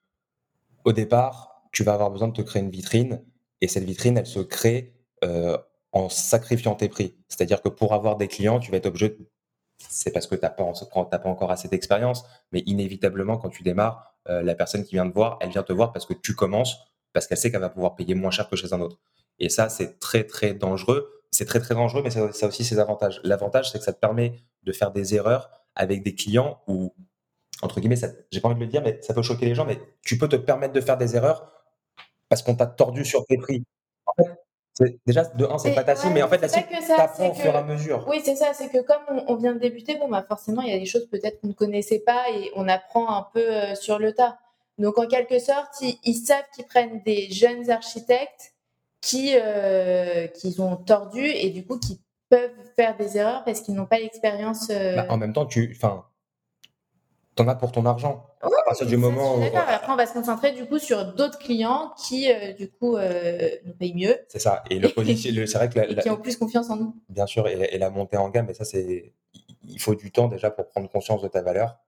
au 0.88 0.92
départ, 0.92 1.68
tu 1.70 1.84
vas 1.84 1.92
avoir 1.92 2.10
besoin 2.10 2.28
de 2.28 2.32
te 2.32 2.40
créer 2.40 2.62
une 2.62 2.70
vitrine 2.70 3.22
et 3.60 3.68
cette 3.68 3.84
vitrine, 3.84 4.16
elle 4.16 4.26
se 4.26 4.40
crée 4.40 4.94
euh, 5.22 5.58
en 5.92 6.08
sacrifiant 6.08 6.74
tes 6.74 6.88
prix. 6.88 7.14
C'est-à-dire 7.28 7.60
que 7.60 7.68
pour 7.68 7.92
avoir 7.92 8.16
des 8.16 8.26
clients, 8.26 8.58
tu 8.58 8.70
vas 8.70 8.78
être 8.78 8.86
obligé, 8.86 9.18
c'est 9.76 10.10
parce 10.12 10.26
que 10.26 10.34
tu 10.34 10.40
n'as 10.40 10.48
pas 10.48 11.28
encore 11.28 11.50
assez 11.50 11.68
d'expérience, 11.68 12.24
mais 12.52 12.60
inévitablement, 12.60 13.36
quand 13.36 13.50
tu 13.50 13.62
démarres, 13.62 14.14
euh, 14.30 14.40
la 14.40 14.54
personne 14.54 14.82
qui 14.82 14.94
vient 14.94 15.06
te 15.06 15.12
voir, 15.12 15.36
elle 15.42 15.50
vient 15.50 15.62
te 15.62 15.74
voir 15.74 15.92
parce 15.92 16.06
que 16.06 16.14
tu 16.14 16.34
commences, 16.34 16.78
parce 17.12 17.26
qu'elle 17.26 17.36
sait 17.36 17.50
qu'elle 17.50 17.60
va 17.60 17.68
pouvoir 17.68 17.94
payer 17.94 18.14
moins 18.14 18.30
cher 18.30 18.48
que 18.48 18.56
chez 18.56 18.72
un 18.72 18.80
autre. 18.80 18.98
Et 19.38 19.50
ça, 19.50 19.68
c'est 19.68 19.98
très, 19.98 20.24
très 20.24 20.54
dangereux. 20.54 21.12
C'est 21.32 21.44
très, 21.44 21.60
très 21.60 21.74
dangereux, 21.74 22.00
mais 22.02 22.10
ça, 22.10 22.32
ça 22.32 22.46
a 22.46 22.48
aussi 22.48 22.64
ses 22.64 22.78
avantages. 22.78 23.20
L'avantage, 23.24 23.70
c'est 23.70 23.78
que 23.78 23.84
ça 23.84 23.92
te 23.92 24.00
permet 24.00 24.40
de 24.62 24.72
faire 24.72 24.90
des 24.90 25.14
erreurs 25.14 25.50
avec 25.74 26.02
des 26.02 26.14
clients 26.14 26.62
où, 26.66 26.94
entre 27.62 27.80
guillemets, 27.80 27.96
j'ai 28.30 28.40
pas 28.40 28.48
envie 28.48 28.56
de 28.56 28.60
le 28.64 28.66
dire, 28.70 28.82
mais 28.82 29.00
ça 29.02 29.14
peut 29.14 29.22
choquer 29.22 29.46
les 29.46 29.54
gens, 29.54 29.64
mais 29.66 29.78
tu 30.02 30.16
peux 30.18 30.28
te 30.28 30.36
permettre 30.36 30.72
de 30.72 30.80
faire 30.80 30.96
des 30.96 31.16
erreurs 31.16 31.52
parce 32.28 32.42
qu'on 32.42 32.54
t'a 32.54 32.66
tordu 32.66 33.04
sur 33.04 33.24
tes 33.26 33.36
prix. 33.38 33.64
En 34.06 34.12
fait, 34.14 34.30
c'est- 34.74 34.98
déjà, 35.06 35.24
de 35.24 35.44
un, 35.44 35.58
c'est 35.58 35.74
pas 35.74 35.84
facile, 35.84 36.08
ouais, 36.08 36.14
mais 36.14 36.22
en 36.22 36.28
fait, 36.28 36.38
que 36.40 36.48
ça, 36.48 36.62
t'apprends 36.96 37.30
au 37.30 37.34
fur 37.34 37.52
et 37.54 37.56
à 37.56 37.62
mesure. 37.62 38.06
Oui, 38.08 38.20
c'est 38.24 38.36
ça, 38.36 38.52
c'est 38.54 38.68
que 38.68 38.80
comme 38.82 39.02
on, 39.08 39.24
on 39.32 39.36
vient 39.36 39.54
de 39.54 39.58
débuter, 39.58 39.96
bon, 39.96 40.08
bah 40.08 40.24
forcément, 40.28 40.62
il 40.62 40.70
y 40.70 40.74
a 40.74 40.78
des 40.78 40.86
choses 40.86 41.08
peut-être 41.10 41.40
qu'on 41.40 41.48
ne 41.48 41.52
connaissait 41.52 42.00
pas 42.00 42.24
et 42.30 42.50
on 42.54 42.68
apprend 42.68 43.08
un 43.08 43.26
peu 43.34 43.40
euh, 43.40 43.74
sur 43.74 43.98
le 43.98 44.12
tas. 44.12 44.38
Donc, 44.78 44.98
en 44.98 45.06
quelque 45.08 45.38
sorte, 45.40 45.68
ils, 45.80 45.98
ils 46.04 46.14
savent 46.14 46.44
qu'ils 46.54 46.66
prennent 46.66 47.02
des 47.04 47.28
jeunes 47.30 47.68
architectes 47.70 48.54
qui, 49.00 49.32
euh, 49.34 50.26
qu'ils 50.28 50.62
ont 50.62 50.76
tordus 50.76 51.26
et 51.26 51.50
du 51.50 51.66
coup, 51.66 51.78
qui 51.78 52.00
peuvent 52.28 52.50
faire 52.76 52.96
des 52.96 53.16
erreurs 53.16 53.42
parce 53.44 53.60
qu'ils 53.62 53.74
n'ont 53.74 53.86
pas 53.86 53.98
l'expérience. 53.98 54.68
euh, 54.70 54.96
Bah, 54.96 55.06
en 55.08 55.16
même 55.16 55.32
temps, 55.32 55.46
tu, 55.46 55.74
enfin, 55.76 56.04
t'en 57.38 57.48
as 57.48 57.54
pour 57.54 57.72
ton 57.72 57.86
argent. 57.86 58.26
Oui, 58.44 58.50
à 58.60 58.64
partir 58.64 58.86
du 58.86 58.96
moment 58.96 59.36
où, 59.36 59.40
d'accord. 59.40 59.64
Après, 59.66 59.92
on 59.92 59.96
va 59.96 60.06
se 60.06 60.12
concentrer 60.12 60.52
du 60.52 60.66
coup 60.66 60.78
sur 60.78 61.14
d'autres 61.14 61.38
clients 61.38 61.92
qui, 61.96 62.30
euh, 62.30 62.52
du 62.52 62.70
coup, 62.70 62.96
euh, 62.96 63.48
nous 63.64 63.72
payent 63.74 63.94
mieux 63.94 64.16
c'est 64.28 64.38
ça. 64.38 64.62
Et 64.70 64.78
le 64.78 64.88
position, 64.88 65.30
le- 65.34 65.46
c'est 65.46 65.58
vrai 65.58 65.68
que 65.70 65.78
la- 65.78 65.86
et 65.90 65.94
la- 65.94 66.02
qui 66.02 66.10
ont 66.10 66.16
plus 66.16 66.36
confiance 66.36 66.68
en 66.70 66.76
nous. 66.76 66.94
bien 67.08 67.26
sûr, 67.26 67.48
et, 67.48 67.74
et 67.74 67.78
la 67.78 67.90
montée 67.90 68.16
en 68.16 68.28
gamme, 68.28 68.46
mais 68.46 68.54
ça, 68.54 68.64
c'est, 68.64 69.12
il 69.66 69.80
faut 69.80 69.94
du 69.94 70.10
temps 70.12 70.28
déjà 70.28 70.50
pour 70.50 70.66
prendre 70.68 70.88
conscience 70.90 71.22
de 71.22 71.28
ta 71.28 71.40
valeur. 71.42 71.78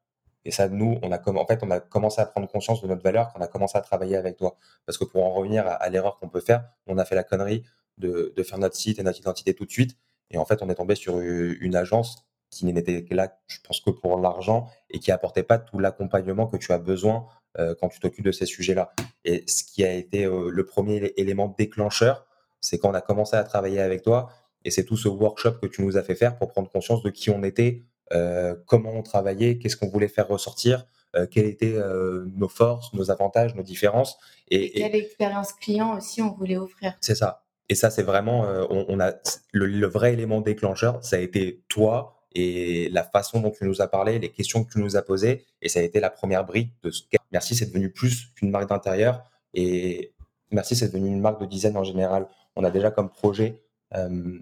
Et 0.47 0.51
ça, 0.53 0.69
nous, 0.71 0.99
on 1.03 1.13
a 1.13 1.19
comme, 1.19 1.37
en 1.37 1.47
fait, 1.47 1.59
on 1.63 1.71
a 1.71 1.81
commencé 1.81 2.21
à 2.21 2.25
prendre 2.27 2.49
conscience 2.49 2.81
de 2.81 2.87
notre 2.89 3.03
valeur 3.03 3.29
quand 3.33 3.41
on 3.41 3.43
a 3.43 3.47
commencé 3.49 3.77
à 3.77 3.83
travailler 3.83 4.17
avec 4.17 4.37
toi. 4.39 4.57
Parce 4.87 4.97
que 4.97 5.05
pour 5.05 5.23
en 5.25 5.33
revenir 5.35 5.67
à, 5.67 5.73
à 5.73 5.89
l'erreur 5.91 6.19
qu'on 6.19 6.31
peut 6.31 6.41
faire, 6.41 6.65
on 6.87 6.97
a 6.97 7.05
fait 7.05 7.15
la 7.15 7.25
connerie 7.25 7.63
de, 7.99 8.33
de 8.35 8.43
faire 8.43 8.57
notre 8.59 8.75
site 8.77 8.99
et 8.99 9.03
notre 9.03 9.19
identité 9.19 9.53
tout 9.53 9.67
de 9.67 9.71
suite. 9.71 9.99
Et 10.31 10.39
en 10.39 10.47
fait, 10.47 10.63
on 10.63 10.71
est 10.71 10.75
tombé 10.77 10.95
sur 10.95 11.21
une, 11.21 11.57
une 11.61 11.77
agence 11.77 12.25
qui 12.51 12.67
n'était 12.67 13.05
là, 13.11 13.39
je 13.47 13.59
pense 13.67 13.81
que 13.81 13.91
pour 13.91 14.19
l'argent 14.19 14.69
et 14.91 14.99
qui 14.99 15.13
apportait 15.13 15.43
pas 15.43 15.59
tout 15.59 15.79
l'accompagnement 15.79 16.47
que 16.47 16.57
tu 16.57 16.73
as 16.73 16.79
besoin 16.79 17.27
euh, 17.59 17.75
quand 17.81 17.89
tu 17.89 18.01
t'occupes 18.01 18.25
de 18.25 18.33
ces 18.33 18.47
sujets-là. 18.47 18.93
Et 19.25 19.45
ce 19.47 19.65
qui 19.65 19.85
a 19.85 19.93
été 19.93 20.25
euh, 20.25 20.51
le 20.51 20.67
premier 20.67 21.13
élément 21.17 21.55
déclencheur, 21.57 22.27
c'est 22.61 22.79
quand 22.79 22.91
on 22.91 22.95
a 22.95 23.01
commencé 23.01 23.37
à 23.37 23.45
travailler 23.45 23.81
avec 23.81 24.03
toi. 24.03 24.31
Et 24.65 24.71
c'est 24.71 24.85
tout 24.85 24.97
ce 24.97 25.09
workshop 25.09 25.53
que 25.53 25.67
tu 25.67 25.83
nous 25.83 25.97
as 25.97 26.03
fait 26.03 26.15
faire 26.15 26.37
pour 26.37 26.49
prendre 26.49 26.71
conscience 26.71 27.03
de 27.03 27.11
qui 27.11 27.31
on 27.31 27.43
était, 27.43 27.83
euh, 28.13 28.55
comment 28.67 28.93
on 28.93 29.03
travaillait, 29.03 29.59
qu'est-ce 29.59 29.77
qu'on 29.77 29.89
voulait 29.89 30.09
faire 30.09 30.29
ressortir, 30.29 30.87
euh, 31.17 31.27
quelles 31.27 31.47
étaient 31.47 31.75
euh, 31.77 32.27
nos 32.37 32.49
forces, 32.49 32.93
nos 32.93 33.11
avantages, 33.11 33.55
nos 33.55 33.63
différences. 33.63 34.19
Et, 34.49 34.79
et 34.79 34.83
Quelle 34.83 34.97
expérience 34.97 35.53
client 35.55 35.97
aussi 35.97 36.21
on 36.21 36.33
voulait 36.35 36.57
offrir. 36.59 36.95
c'est 37.01 37.15
ça. 37.15 37.45
Et 37.69 37.77
ça, 37.77 37.89
c'est 37.89 38.03
vraiment, 38.03 38.49
on, 38.69 38.85
on 38.89 38.99
a 38.99 39.13
le, 39.53 39.67
le 39.67 39.87
vrai 39.87 40.13
élément 40.13 40.41
déclencheur, 40.41 41.05
ça 41.05 41.17
a 41.17 41.19
été 41.21 41.63
toi 41.69 42.20
et 42.33 42.89
la 42.91 43.03
façon 43.03 43.41
dont 43.41 43.51
tu 43.51 43.65
nous 43.65 43.81
as 43.83 43.89
parlé, 43.89 44.19
les 44.19 44.31
questions 44.31 44.65
que 44.65 44.73
tu 44.73 44.79
nous 44.79 44.97
as 44.97 45.03
posées, 45.03 45.45
et 45.63 45.69
ça 45.69 45.81
a 45.81 45.83
été 45.83 46.01
la 46.01 46.11
première 46.11 46.45
brique 46.45 46.73
de 46.83 46.91
ce 46.91 47.03
qu'est. 47.11 47.19
Merci, 47.33 47.55
c'est 47.55 47.67
devenu 47.67 47.91
plus 47.91 48.27
qu'une 48.35 48.51
marque 48.51 48.69
d'intérieur, 48.69 49.25
et 49.55 50.13
merci, 50.51 50.77
c'est 50.77 50.89
devenu 50.89 51.09
une 51.09 51.21
marque 51.21 51.41
de 51.41 51.47
design 51.47 51.77
en 51.77 51.85
général. 51.85 52.29
On 52.57 52.65
a 52.65 52.71
déjà 52.71 52.91
comme 52.91 53.11
projet 53.11 53.63
euh, 53.95 54.39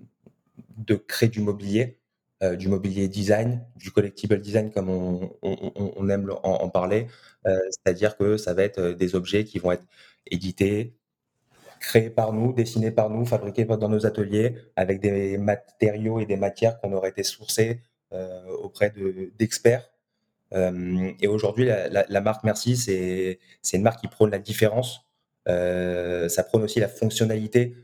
de 0.77 0.95
créer 0.95 1.29
du 1.29 1.41
mobilier, 1.41 1.99
euh, 2.43 2.57
du 2.57 2.69
mobilier 2.69 3.09
design, 3.09 3.65
du 3.77 3.91
collectible 3.91 4.41
design 4.41 4.71
comme 4.71 4.91
on, 4.91 6.09
aime 6.09 6.31
en, 6.43 6.69
parler. 6.69 7.07
Euh, 7.47 7.59
C'est-à-dire 7.71 8.17
que 8.17 8.37
ça 8.37 8.55
va 8.55 8.63
être 8.63 8.91
des 8.93 9.15
objets 9.15 9.45
qui 9.45 9.59
vont 9.59 9.73
être 9.73 9.85
édités, 10.31 10.95
créés 11.81 12.11
par 12.11 12.33
nous, 12.33 12.53
dessinés 12.53 12.91
par 12.91 13.11
nous, 13.11 13.25
fabriqués 13.25 13.65
dans 13.65 13.89
nos 13.89 14.07
ateliers, 14.07 14.57
avec 14.77 15.01
des 15.01 15.39
matériaux 15.39 16.21
et 16.21 16.27
des 16.27 16.37
matières 16.37 16.79
qu'on 16.81 16.93
aurait 16.93 17.11
été 17.11 17.23
sourcés 17.23 17.81
euh, 18.13 18.47
auprès 18.63 18.91
de- 18.91 19.33
d'experts. 19.39 19.91
Euh, 20.55 21.11
et 21.21 21.27
aujourd'hui, 21.27 21.67
la, 21.67 22.21
marque 22.21 22.45
Merci, 22.45 22.77
c'est 22.77 23.39
une 23.77 23.83
marque 23.83 24.01
qui 24.01 24.09
prône 24.09 24.31
la 24.31 24.39
différence. 24.39 25.01
Euh, 25.49 26.29
ça 26.29 26.43
prône 26.45 26.63
aussi 26.63 26.81
la 26.81 26.89
fonctionnalité. 26.89 27.75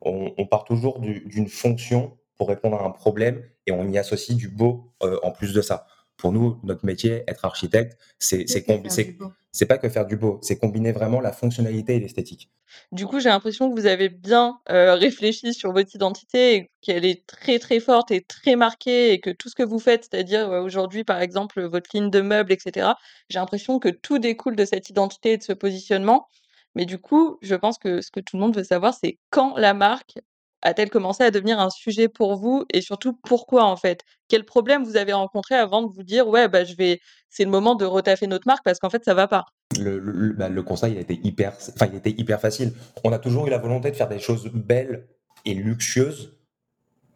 On, 0.00 0.46
part 0.46 0.64
toujours 0.64 0.98
du- 0.98 1.20
d'une 1.20 1.48
fonction 1.48 2.18
pour 2.36 2.48
répondre 2.48 2.78
à 2.78 2.84
un 2.84 2.90
problème 2.90 3.42
et 3.66 3.72
on 3.72 3.88
y 3.88 3.96
associe 3.96 4.36
du 4.36 4.48
beau 4.48 4.92
euh, 5.02 5.18
en 5.22 5.30
plus 5.30 5.54
de 5.54 5.62
ça. 5.62 5.86
Pour 6.16 6.32
nous, 6.32 6.58
notre 6.62 6.86
métier, 6.86 7.24
être 7.28 7.44
architecte, 7.44 7.98
c'est 8.18 8.46
c'est 8.48 9.66
pas 9.66 9.78
que 9.78 9.88
faire 9.88 10.06
du 10.06 10.16
beau, 10.16 10.40
c'est 10.42 10.58
combiner 10.58 10.90
vraiment 10.90 11.20
la 11.20 11.30
fonctionnalité 11.30 11.94
et 11.94 12.00
l'esthétique. 12.00 12.50
Du 12.90 13.06
coup, 13.06 13.20
j'ai 13.20 13.28
l'impression 13.28 13.72
que 13.72 13.78
vous 13.78 13.86
avez 13.86 14.08
bien, 14.08 14.58
heu, 14.68 14.94
réfléchi 14.94 15.54
sur 15.54 15.72
votre 15.72 15.94
identité 15.94 16.54
et 16.56 16.70
qu'elle 16.80 17.04
est 17.04 17.24
très, 17.26 17.60
très 17.60 17.78
forte 17.78 18.10
et 18.10 18.22
très 18.22 18.56
marquée 18.56 19.12
et 19.12 19.20
que 19.20 19.30
tout 19.30 19.48
ce 19.48 19.54
que 19.54 19.62
vous 19.62 19.78
faites, 19.78 20.08
c'est-à-dire, 20.10 20.48
aujourd'hui, 20.50 21.04
par 21.04 21.20
exemple, 21.20 21.62
votre 21.62 21.90
ligne 21.94 22.10
de 22.10 22.20
meubles 22.20 22.52
et 22.52 22.58
cetera, 22.58 22.98
j'ai 23.28 23.38
l'impression 23.38 23.78
que 23.78 23.90
tout 23.90 24.18
découle 24.18 24.56
de 24.56 24.64
cette 24.64 24.90
identité 24.90 25.32
et 25.32 25.38
de 25.38 25.42
ce 25.44 25.52
positionnement. 25.52 26.26
Mais 26.74 26.84
du 26.84 26.98
coup, 26.98 27.38
je 27.42 27.54
pense 27.54 27.78
que 27.78 28.00
ce 28.00 28.10
que 28.10 28.18
tout 28.18 28.36
le 28.36 28.42
monde 28.42 28.56
veut 28.56 28.64
savoir, 28.64 28.92
c'est 28.92 29.18
quand 29.30 29.56
la 29.56 29.74
marque 29.74 30.18
a-t-elle 30.64 30.90
commencé 30.90 31.22
à 31.22 31.30
devenir 31.30 31.60
un 31.60 31.70
sujet 31.70 32.08
pour 32.08 32.36
vous 32.36 32.64
et 32.72 32.80
surtout 32.80 33.12
pourquoi, 33.12 33.64
en 33.64 33.76
fait? 33.76 34.02
Quels 34.28 34.44
problèmes 34.44 34.84
vous 34.84 34.96
avez 34.96 35.12
rencontrés 35.12 35.54
avant 35.54 35.82
de 35.82 35.92
vous 35.92 36.02
dire: 36.02 36.26
«Ouais, 36.28 36.48
bah, 36.48 36.64
je 36.64 36.74
vais 36.74 37.00
c'est 37.30 37.44
le 37.44 37.50
moment 37.50 37.74
de 37.74 37.84
retaffer 37.84 38.26
notre 38.26 38.46
marque 38.46 38.64
parce 38.64 38.78
qu'en 38.78 38.90
fait, 38.90 39.04
ça 39.04 39.14
va 39.14 39.28
pas»? 39.28 39.44
Le, 39.78 39.98
le- 39.98 40.32
bah, 40.32 40.48
le 40.48 40.62
conseil, 40.62 40.92
il 40.92 40.98
était 40.98 41.18
hyper, 41.22 41.52
enfin, 41.74 41.86
il 41.92 41.96
était 41.96 42.10
hyper 42.16 42.40
facile. 42.40 42.72
On 43.04 43.12
a 43.12 43.18
toujours 43.18 43.46
eu 43.46 43.50
la 43.50 43.58
volonté 43.58 43.90
de 43.90 43.96
faire 43.96 44.08
des 44.08 44.18
choses 44.20 44.48
belles 44.52 45.06
et 45.44 45.54
luxueuses, 45.54 46.36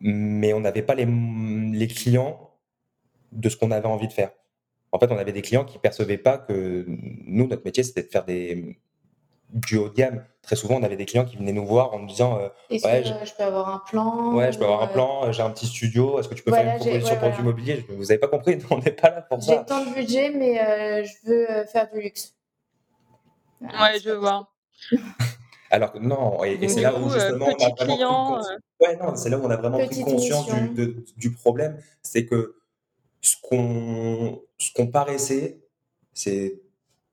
mais 0.00 0.52
on 0.52 0.60
n'avait 0.60 0.82
pas 0.82 0.94
les, 0.94 1.06
les 1.06 1.88
clients 1.88 2.50
de 3.32 3.48
ce 3.48 3.56
qu'on 3.56 3.70
avait 3.70 3.86
envie 3.88 4.08
de 4.08 4.12
faire. 4.12 4.30
En 4.92 4.98
fait, 4.98 5.10
on 5.12 5.18
avait 5.18 5.32
des 5.32 5.42
clients 5.42 5.64
qui 5.64 5.78
percevaient 5.78 6.18
pas 6.18 6.38
que 6.38 6.84
nous, 6.88 7.46
notre 7.46 7.64
métier, 7.64 7.82
c'était 7.82 8.02
de 8.04 8.08
faire 8.08 8.24
des, 8.24 8.78
du 9.50 9.76
haut 9.76 9.88
de 9.88 9.94
gamme. 9.94 10.24
Très 10.42 10.56
souvent, 10.56 10.76
on 10.76 10.82
avait 10.82 10.96
des 10.96 11.04
clients 11.04 11.24
qui 11.26 11.36
venaient 11.36 11.52
nous 11.52 11.66
voir 11.66 11.92
en 11.92 11.98
nous 11.98 12.06
disant 12.06 12.38
euh, 12.38 12.48
Est-ce 12.70 12.86
ouais, 12.86 13.02
que 13.02 13.08
je... 13.08 13.12
euh, 13.12 13.24
je 13.24 13.34
peux 13.34 13.42
avoir 13.44 13.68
un 13.68 13.82
plan 13.88 14.34
ouais, 14.34 14.50
je 14.52 14.58
peux 14.58 14.64
avoir 14.64 14.82
un 14.82 14.88
euh, 14.88 14.92
plan, 14.92 15.30
j'ai 15.32 15.42
un 15.42 15.50
petit 15.50 15.66
studio, 15.66 16.18
est-ce 16.18 16.28
que 16.28 16.34
tu 16.34 16.42
peux 16.42 16.50
Voilà, 16.50 16.64
faire 16.64 16.72
une 16.76 16.82
j'ai- 16.82 16.88
proposition 16.90 17.14
ouais, 17.14 17.20
pour 17.20 17.28
voilà. 17.28 17.36
du 17.36 17.42
mobilier? 17.42 17.86
Vous 17.88 18.02
n'avez 18.02 18.18
pas 18.18 18.28
compris, 18.28 18.58
on 18.70 18.78
n'est 18.78 18.92
pas 18.92 19.10
là 19.10 19.22
pour 19.22 19.40
J'ai 19.40 19.54
ça. 19.56 19.64
tant 19.64 19.84
de 19.84 19.94
budget, 19.94 20.30
mais 20.30 20.60
euh, 20.60 21.04
je 21.04 21.28
veux 21.28 21.50
euh, 21.50 21.66
faire 21.66 21.90
du 21.90 22.00
luxe. 22.00 22.34
Voilà, 23.60 23.82
Ouais, 23.92 24.00
je 24.00 24.10
vois. 24.10 24.48
Alors 25.70 25.92
que 25.92 25.98
non, 25.98 26.42
et, 26.44 26.66
c'est 26.68 26.80
là 26.80 26.98
où 26.98 27.10
euh, 27.10 27.10
justement 27.10 27.46
on 27.46 27.50
a 27.50 27.54
vraiment 27.56 27.74
pris 27.76 27.84
client, 27.94 28.40
Ouais, 28.80 28.96
non, 28.96 29.16
c'est 29.16 29.28
là 29.28 29.38
où 29.38 29.44
on 29.44 29.50
a 29.50 29.56
vraiment 29.56 29.84
pris 29.84 30.00
conscience 30.02 30.46
du, 30.46 30.68
de- 30.70 31.04
du 31.16 31.32
problème, 31.32 31.78
c'est 32.00 32.24
que 32.24 32.54
ce 33.20 33.36
qu'on 33.42 34.40
ce 34.56 34.72
qu'on 34.72 34.86
paraissait, 34.86 35.60
c'est 36.14 36.62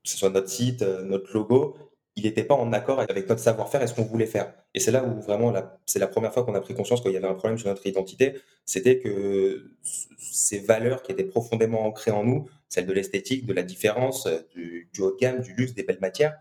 que 0.02 0.08
ce 0.10 0.16
soit 0.16 0.30
notre 0.30 0.48
site, 0.48 0.80
notre 0.82 1.32
logo, 1.34 1.76
il 2.16 2.24
n'était 2.24 2.44
pas 2.44 2.54
en 2.54 2.72
accord 2.72 3.00
avec 3.00 3.28
notre 3.28 3.40
savoir-faire 3.40 3.82
et 3.82 3.86
ce 3.86 3.94
qu'on 3.94 4.04
voulait 4.04 4.26
faire. 4.26 4.54
Et 4.74 4.80
c'est 4.80 4.90
là 4.90 5.04
où 5.04 5.20
vraiment, 5.20 5.52
c'est 5.84 5.98
la 5.98 6.06
première 6.08 6.32
fois 6.32 6.44
qu'on 6.44 6.54
a 6.54 6.60
pris 6.60 6.74
conscience 6.74 7.02
qu'il 7.02 7.12
y 7.12 7.16
avait 7.16 7.28
un 7.28 7.34
problème 7.34 7.58
sur 7.58 7.68
notre 7.68 7.86
identité, 7.86 8.34
c'était 8.64 8.98
que 8.98 9.70
ces 10.18 10.58
valeurs 10.58 11.02
qui 11.02 11.12
étaient 11.12 11.24
profondément 11.24 11.84
ancrées 11.84 12.10
en 12.10 12.24
nous, 12.24 12.48
celles 12.70 12.86
de 12.86 12.92
l'esthétique, 12.92 13.44
de 13.46 13.52
la 13.52 13.62
différence, 13.62 14.26
euh, 14.26 14.40
du, 14.54 14.88
haut 15.00 15.12
de 15.12 15.16
gamme, 15.18 15.40
du 15.40 15.52
luxe, 15.54 15.74
des 15.74 15.82
belles 15.82 16.00
matières, 16.00 16.38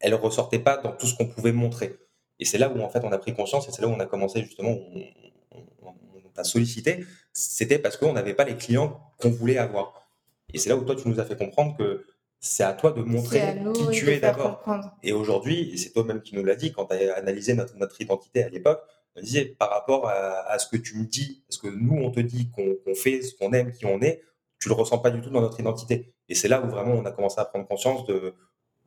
elles 0.00 0.14
ressortaient 0.14 0.58
pas 0.58 0.76
dans 0.76 0.92
tout 0.92 1.06
ce 1.06 1.14
qu'on 1.16 1.26
pouvait 1.28 1.52
montrer. 1.52 1.96
Et 2.40 2.44
c'est 2.44 2.58
là 2.58 2.70
où 2.70 2.80
en 2.80 2.88
fait 2.88 3.04
on 3.04 3.12
a 3.12 3.18
pris 3.18 3.34
conscience 3.34 3.68
et 3.68 3.72
c'est 3.72 3.82
là 3.82 3.88
où 3.88 3.92
on 3.92 4.00
a 4.00 4.06
commencé 4.06 4.42
justement, 4.42 4.70
on, 4.70 5.04
on- 5.82 5.94
sollicité, 6.42 7.04
c'était 7.34 7.78
parce 7.78 7.98
qu'on 7.98 8.14
n'avait 8.14 8.32
pas 8.32 8.44
les 8.44 8.56
clients 8.56 8.98
qu'on 9.18 9.30
voulait 9.30 9.58
avoir. 9.58 10.08
Et 10.54 10.58
c'est 10.58 10.70
là 10.70 10.76
où 10.76 10.84
toi 10.84 10.96
tu 10.96 11.06
nous 11.06 11.20
as 11.20 11.24
fait 11.24 11.36
comprendre 11.36 11.76
que 11.76 12.06
c'est 12.40 12.62
à 12.64 12.72
toi 12.72 12.90
de 12.92 13.02
à 13.02 13.04
montrer 13.04 13.54
nous 13.60 13.72
qui 13.72 13.82
oui, 13.84 13.96
tu 13.96 14.10
es 14.10 14.18
d'abord. 14.18 14.62
Et 15.02 15.12
aujourd'hui, 15.12 15.70
et 15.72 15.76
c'est 15.76 15.90
toi-même 15.90 16.22
qui 16.22 16.34
nous 16.34 16.44
l'as 16.44 16.56
dit 16.56 16.72
quand 16.72 16.86
tu 16.86 16.94
as 16.94 17.14
analysé 17.16 17.54
notre, 17.54 17.76
notre 17.76 18.00
identité 18.00 18.42
à 18.42 18.48
l'époque, 18.48 18.80
on 19.16 19.20
disait 19.20 19.44
par 19.44 19.70
rapport 19.70 20.08
à, 20.08 20.50
à 20.50 20.58
ce 20.58 20.66
que 20.68 20.76
tu 20.76 20.96
me 20.96 21.04
dis, 21.04 21.42
ce 21.48 21.58
que 21.58 21.68
nous 21.68 21.96
on 22.02 22.10
te 22.10 22.20
dit 22.20 22.48
qu'on 22.50 22.76
fait, 22.94 23.22
ce 23.22 23.34
qu'on 23.36 23.52
aime, 23.52 23.72
qui 23.72 23.84
on 23.86 24.00
est, 24.00 24.22
tu 24.58 24.68
le 24.68 24.74
ressens 24.74 24.98
pas 24.98 25.10
du 25.10 25.20
tout 25.20 25.30
dans 25.30 25.40
notre 25.40 25.58
identité. 25.60 26.12
Et 26.28 26.34
c'est 26.34 26.48
là 26.48 26.62
où 26.62 26.68
vraiment 26.68 26.94
on 26.94 27.04
a 27.04 27.10
commencé 27.10 27.40
à 27.40 27.44
prendre 27.44 27.66
conscience 27.66 28.04
de 28.06 28.34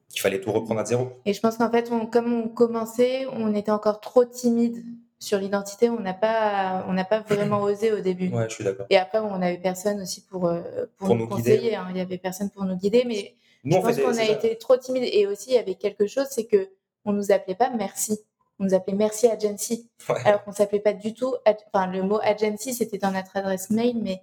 qu'il 0.09 0.21
fallait 0.21 0.39
tout 0.39 0.51
reprendre 0.51 0.79
à 0.79 0.85
zéro. 0.85 1.11
Et 1.25 1.33
je 1.33 1.39
pense 1.41 1.57
qu'en 1.57 1.71
fait, 1.71 1.91
on, 1.91 2.05
comme 2.05 2.31
on 2.31 2.47
commençait, 2.47 3.25
on 3.33 3.53
était 3.55 3.71
encore 3.71 3.99
trop 3.99 4.23
timide 4.25 4.83
sur 5.19 5.39
l'identité. 5.39 5.89
On 5.89 5.99
n'a 5.99 6.13
pas, 6.13 6.85
on 6.87 6.93
n'a 6.93 7.03
pas 7.05 7.21
vraiment 7.21 7.61
osé 7.63 7.91
au 7.91 7.99
début. 7.99 8.29
Ouais, 8.29 8.47
je 8.47 8.53
suis 8.55 8.63
d'accord. 8.63 8.85
Et 8.91 8.97
après, 8.97 9.17
on 9.19 9.39
n'avait 9.39 9.57
personne 9.57 9.99
aussi 10.01 10.21
pour, 10.25 10.47
euh, 10.47 10.61
pour, 10.97 11.07
Pour 11.07 11.15
nous, 11.15 11.27
nous 11.27 11.35
guider. 11.35 11.55
conseiller. 11.55 11.75
hein. 11.75 11.87
Il 11.89 11.97
y 11.97 12.01
avait 12.01 12.17
personne 12.19 12.49
pour 12.51 12.63
nous 12.65 12.75
guider. 12.75 13.03
Mais 13.07 13.35
Nous, 13.63 13.73
je 13.73 13.77
on 13.77 13.81
pense 13.81 13.97
qu'on 13.99 14.09
a 14.09 14.13
ça. 14.13 14.23
été 14.31 14.57
trop 14.57 14.77
timide. 14.77 15.03
Et 15.11 15.27
aussi, 15.27 15.51
il 15.51 15.53
y 15.55 15.57
avait 15.57 15.75
quelque 15.75 16.07
chose, 16.07 16.27
c'est 16.29 16.45
que 16.45 16.69
on 17.05 17.13
nous 17.13 17.31
appelait 17.31 17.55
pas 17.55 17.69
merci. 17.69 18.19
On 18.59 18.65
nous 18.65 18.73
appelait 18.73 18.95
merci 18.95 19.27
agency. 19.27 19.89
Ouais. 20.09 20.15
Alors 20.25 20.43
qu'on 20.43 20.51
s'appelait 20.51 20.79
pas 20.79 20.93
du 20.93 21.13
tout. 21.13 21.35
Enfin, 21.45 21.87
le 21.87 22.03
mot 22.03 22.19
agency, 22.21 22.73
c'était 22.73 22.97
dans 22.97 23.11
notre 23.11 23.35
adresse 23.37 23.69
mail, 23.69 23.97
mais 24.01 24.21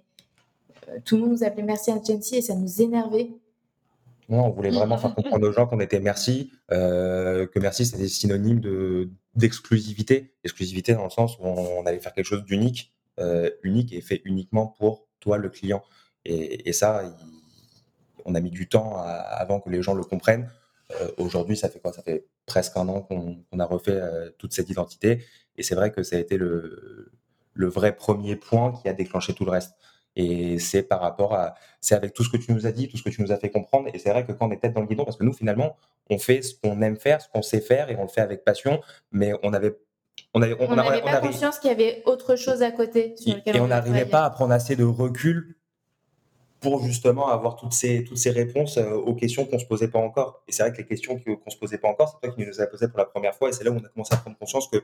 euh, 0.89 0.97
tout 1.03 1.15
le 1.15 1.21
monde 1.23 1.31
nous 1.31 1.43
appelait 1.43 1.63
merci 1.63 1.91
agency 1.91 2.37
et 2.37 2.41
ça 2.41 2.55
nous 2.55 2.81
énervait. 2.81 3.29
Non, 4.29 4.45
on 4.45 4.49
voulait 4.51 4.69
vraiment 4.69 4.97
faire 4.97 5.13
comprendre 5.13 5.45
aux 5.47 5.51
gens 5.51 5.67
qu'on 5.67 5.81
était 5.81 5.99
merci, 5.99 6.51
euh, 6.71 7.45
que 7.47 7.59
merci 7.59 7.85
c'était 7.85 8.07
synonyme 8.07 8.61
de 8.61 9.09
d'exclusivité, 9.35 10.33
exclusivité 10.43 10.93
dans 10.93 11.03
le 11.05 11.09
sens 11.09 11.37
où 11.39 11.43
on 11.45 11.85
allait 11.85 11.99
faire 11.99 12.13
quelque 12.13 12.25
chose 12.25 12.43
d'unique, 12.45 12.93
euh, 13.19 13.49
unique 13.63 13.91
et 13.93 13.99
fait 14.01 14.21
uniquement 14.25 14.67
pour 14.67 15.05
toi 15.19 15.37
le 15.37 15.49
client. 15.49 15.83
Et, 16.25 16.69
et 16.69 16.73
ça, 16.73 17.03
il- 17.03 17.40
on 18.25 18.35
a 18.35 18.39
mis 18.39 18.51
du 18.51 18.67
temps 18.69 18.97
à- 18.97 19.11
avant 19.11 19.59
que 19.59 19.69
les 19.69 19.81
gens 19.81 19.93
le 19.93 20.03
comprennent. 20.03 20.49
Euh, 20.99 21.07
Aujourd'hui, 21.17 21.55
ça 21.55 21.69
fait 21.69 21.79
quoi? 21.79 21.93
Ça 21.93 22.01
fait 22.01 22.25
presque 22.45 22.75
un 22.77 22.87
an 22.89 23.01
qu'on 23.01 23.59
a 23.59 23.65
refait 23.65 23.91
euh, 23.95 24.29
toute 24.37 24.53
cette 24.53 24.69
identité, 24.69 25.23
et 25.57 25.63
c'est 25.63 25.75
vrai 25.75 25.91
que 25.91 26.03
ça 26.03 26.15
a 26.17 26.19
été 26.19 26.37
le 26.37 27.11
le 27.53 27.67
vrai 27.67 27.93
premier 27.95 28.37
point 28.37 28.71
qui 28.71 28.87
a 28.87 28.93
déclenché 28.93 29.33
tout 29.33 29.43
le 29.43 29.51
reste. 29.51 29.73
Et 30.15 30.57
c'est 30.59 30.83
par 30.83 31.01
rapport 31.01 31.33
à, 31.33 31.55
c'est 31.81 31.95
avec 31.95 32.13
tout 32.13 32.23
ce 32.23 32.29
que 32.29 32.37
tu 32.37 32.51
nous 32.53 32.65
as 32.65 32.71
dit, 32.71 32.87
tout 32.87 32.97
ce 32.97 33.03
que 33.03 33.09
tu 33.09 33.21
nous 33.21 33.31
as 33.33 33.37
fait 33.37 33.49
comprendre. 33.49 33.89
Et 33.93 33.99
c'est 33.99 34.09
vrai 34.09 34.25
que 34.25 34.31
quand 34.31 34.47
on 34.47 34.51
est 34.51 34.57
tête 34.59 34.73
dans 34.73 34.79
le 34.81 34.87
guidon, 34.87 35.03
parce 35.05 35.17
que 35.17 35.23
nous, 35.25 35.33
finalement, 35.33 35.75
on 36.09 36.17
fait 36.17 36.41
ce 36.41 36.53
qu'on 36.55 36.81
aime 36.81 36.97
faire, 36.97 37.21
ce 37.21 37.27
qu'on 37.29 37.41
sait 37.41 37.59
faire, 37.61 37.89
et 37.89 37.95
on 37.97 38.03
le 38.03 38.07
fait 38.07 38.21
avec 38.21 38.43
passion, 38.45 38.81
mais 39.11 39.33
on 39.43 39.51
avait, 39.53 39.77
on 40.33 40.41
avait, 40.41 40.55
On 40.59 40.67
pas 40.75 40.81
arrive- 40.81 41.21
conscience 41.21 41.59
qu'il 41.59 41.69
y 41.69 41.73
avait 41.73 42.01
autre 42.05 42.35
chose 42.37 42.61
à 42.61 42.71
côté 42.71 43.15
sur 43.17 43.35
lequel 43.35 43.55
et 43.57 43.59
on 43.59 43.67
n'arrivait 43.67 44.05
pas 44.05 44.23
à 44.25 44.29
prendre 44.29 44.53
assez 44.53 44.75
de 44.77 44.83
recul 44.85 45.55
pour 46.61 46.83
justement 46.83 47.27
avoir 47.29 47.55
toutes 47.55 47.73
ces, 47.73 48.03
toutes 48.03 48.17
ces 48.19 48.29
réponses 48.29 48.77
euh, 48.77 48.91
aux 48.93 49.15
questions 49.15 49.45
qu'on 49.45 49.59
se 49.59 49.65
posait 49.65 49.87
pas 49.89 49.99
encore. 49.99 50.43
Et 50.47 50.51
c'est 50.51 50.63
vrai 50.63 50.71
que 50.71 50.77
les 50.77 50.85
questions 50.85 51.19
que- 51.19 51.31
qu'on 51.35 51.49
se 51.49 51.57
posait 51.57 51.79
pas 51.79 51.89
encore, 51.89 52.09
c'est 52.09 52.27
toi 52.27 52.33
qui 52.35 52.41
nous 52.41 52.47
les 52.47 52.61
as 52.61 52.67
posées 52.67 52.87
pour 52.87 52.99
la 52.99 53.05
première 53.05 53.35
fois, 53.35 53.49
et 53.49 53.51
c'est 53.53 53.63
là 53.63 53.71
où 53.71 53.75
on 53.75 53.83
a 53.83 53.89
commencé 53.89 54.13
à 54.13 54.17
prendre 54.17 54.37
conscience 54.37 54.67
que 54.67 54.83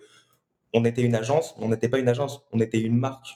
on 0.73 0.83
était 0.85 1.03
une 1.03 1.15
agence, 1.15 1.55
on 1.59 1.69
n'était 1.69 1.87
pas 1.87 1.99
une 1.99 2.09
agence, 2.09 2.41
on 2.51 2.59
était 2.59 2.81
une 2.81 2.97
marque. 2.97 3.27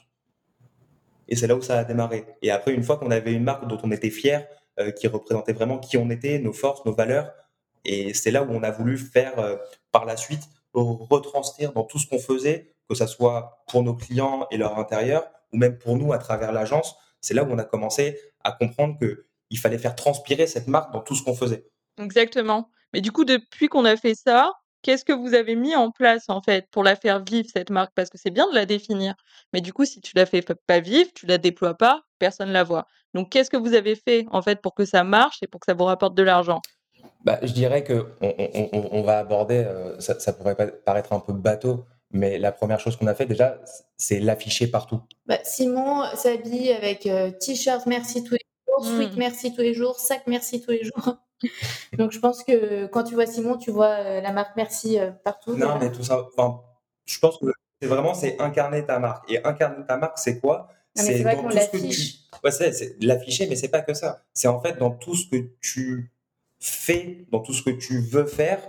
Et 1.28 1.36
c'est 1.36 1.46
là 1.46 1.54
où 1.54 1.62
ça 1.62 1.78
a 1.78 1.84
démarré. 1.84 2.26
Et 2.42 2.50
après, 2.50 2.74
une 2.74 2.82
fois 2.82 2.98
qu'on 2.98 3.10
avait 3.10 3.32
une 3.32 3.44
marque 3.44 3.66
dont 3.68 3.78
on 3.82 3.90
était 3.92 4.10
fier, 4.10 4.46
euh, 4.80 4.90
qui 4.90 5.06
représentait 5.06 5.52
vraiment 5.52 5.78
qui 5.78 5.96
on 5.96 6.10
était, 6.10 6.38
nos 6.40 6.52
forces, 6.52 6.84
nos 6.84 6.94
valeurs, 6.94 7.32
et 7.84 8.12
c'est 8.12 8.30
là 8.30 8.42
où 8.42 8.50
on 8.50 8.62
a 8.62 8.70
voulu 8.70 8.98
faire 8.98 9.38
euh, 9.38 9.56
par 9.92 10.04
la 10.04 10.16
suite 10.16 10.42
retranscrire 10.74 11.72
dans 11.72 11.84
tout 11.84 11.98
ce 11.98 12.08
qu'on 12.08 12.18
faisait, 12.18 12.74
que 12.88 12.94
ça 12.94 13.06
soit 13.06 13.62
pour 13.68 13.82
nos 13.82 13.94
clients 13.94 14.46
et 14.50 14.56
leur 14.56 14.78
intérieur, 14.78 15.30
ou 15.52 15.58
même 15.58 15.78
pour 15.78 15.96
nous 15.96 16.12
à 16.12 16.18
travers 16.18 16.52
l'agence. 16.52 16.96
C'est 17.22 17.34
là 17.34 17.44
où 17.44 17.50
on 17.50 17.58
a 17.58 17.64
commencé 17.64 18.18
à 18.44 18.52
comprendre 18.52 18.98
que 19.00 19.26
il 19.50 19.58
fallait 19.58 19.78
faire 19.78 19.94
transpirer 19.94 20.46
cette 20.46 20.66
marque 20.66 20.92
dans 20.92 21.00
tout 21.00 21.14
ce 21.14 21.22
qu'on 21.22 21.34
faisait. 21.34 21.66
Exactement. 21.98 22.70
Mais 22.92 23.00
du 23.00 23.12
coup, 23.12 23.24
depuis 23.24 23.68
qu'on 23.68 23.84
a 23.84 23.96
fait 23.96 24.14
ça, 24.14 24.52
qu'est-ce 24.82 25.04
que 25.04 25.12
vous 25.12 25.34
avez 25.34 25.56
mis 25.56 25.74
en 25.76 25.90
place, 25.90 26.24
en 26.28 26.42
fait, 26.42 26.66
pour 26.70 26.82
la 26.82 26.96
faire 26.96 27.22
vivre, 27.22 27.48
cette 27.52 27.70
marque? 27.70 27.92
Parce 27.94 28.10
que 28.10 28.18
c'est 28.18 28.30
bien 28.30 28.48
de 28.50 28.54
la 28.54 28.66
définir, 28.66 29.14
mais 29.52 29.60
du 29.60 29.72
coup, 29.72 29.84
si 29.84 30.00
tu 30.00 30.12
la 30.16 30.26
fais 30.26 30.42
pas 30.66 30.80
vivre, 30.80 31.10
tu 31.14 31.26
la 31.26 31.38
déploies 31.38 31.74
pas, 31.74 32.02
personne 32.18 32.50
la 32.50 32.64
voit. 32.64 32.86
Donc 33.14 33.30
qu'est-ce 33.30 33.50
que 33.50 33.56
vous 33.58 33.74
avez 33.74 33.94
fait, 33.94 34.26
en 34.30 34.42
fait, 34.42 34.60
pour 34.60 34.74
que 34.74 34.84
ça 34.84 35.04
marche 35.04 35.38
et 35.42 35.46
pour 35.46 35.60
que 35.60 35.66
ça 35.66 35.74
vous 35.74 35.84
rapporte 35.84 36.14
de 36.14 36.22
l'argent? 36.22 36.60
Bah, 37.24 37.38
je 37.42 37.52
dirais 37.52 37.84
que 37.84 38.06
on, 38.20 38.34
on- 38.38 38.68
on- 38.72 38.88
on 38.92 39.02
va 39.02 39.18
aborder, 39.18 39.58
euh, 39.64 39.98
ça, 40.00 40.18
ça 40.18 40.32
pourrait 40.32 40.56
paraître 40.84 41.12
un 41.12 41.20
peu 41.20 41.32
bateau, 41.32 41.84
mais 42.12 42.38
la 42.38 42.52
première 42.52 42.78
chose 42.78 42.96
qu'on 42.96 43.06
a 43.06 43.14
fait 43.14 43.26
déjà, 43.26 43.58
c'est 43.96 44.20
l'afficher 44.20 44.66
partout. 44.66 45.00
Bah, 45.26 45.38
Simon 45.44 46.04
s'habille 46.14 46.70
avec 46.72 47.06
euh, 47.06 47.30
t-shirt 47.30 47.86
merci 47.86 48.22
tous 48.22 48.34
les 48.34 48.46
jours, 48.68 48.84
sweat 48.84 49.12
Mmh. 49.14 49.18
merci 49.18 49.54
tous 49.54 49.62
les 49.62 49.74
jours, 49.74 49.98
sac 49.98 50.22
merci 50.26 50.60
tous 50.60 50.70
les 50.70 50.84
jours. 50.84 51.16
Donc 51.98 52.12
je 52.12 52.18
pense 52.18 52.44
que 52.44 52.86
quand 52.86 53.04
tu 53.04 53.14
vois 53.14 53.26
Simon, 53.26 53.56
tu 53.56 53.70
vois 53.70 53.90
euh, 53.90 54.20
la 54.20 54.32
marque 54.32 54.56
merci 54.56 54.98
euh, 54.98 55.10
partout. 55.10 55.56
Non, 55.56 55.78
mais 55.78 55.90
tout 55.90 56.04
ça, 56.04 56.26
enfin, 56.36 56.60
je 57.04 57.18
pense 57.18 57.38
que 57.38 57.46
c'est 57.80 57.88
vraiment 57.88 58.14
c'est 58.14 58.40
incarner 58.40 58.84
ta 58.84 58.98
marque. 58.98 59.30
Et 59.30 59.44
incarner 59.44 59.84
ta 59.86 59.96
marque, 59.96 60.18
c'est 60.18 60.38
quoi? 60.38 60.68
C'est 60.94 61.22
dans 61.22 61.30
qu'on 61.36 61.48
tout 61.48 61.50
ce 61.50 61.68
que 61.68 61.76
l'affiche. 61.76 62.14
tu. 62.14 62.38
Ouais, 62.44 62.50
c'est 62.50 62.72
c'est 62.72 62.96
l'afficher, 63.00 63.46
mais 63.48 63.56
c'est 63.56 63.68
pas 63.68 63.80
que 63.80 63.94
ça. 63.94 64.22
C'est 64.34 64.48
en 64.48 64.60
fait 64.60 64.78
dans 64.78 64.90
tout 64.90 65.14
ce 65.14 65.26
que 65.26 65.48
tu 65.60 66.12
fais, 66.60 67.26
dans 67.32 67.40
tout 67.40 67.54
ce 67.54 67.62
que 67.62 67.70
tu 67.70 68.00
veux 68.00 68.26
faire, 68.26 68.60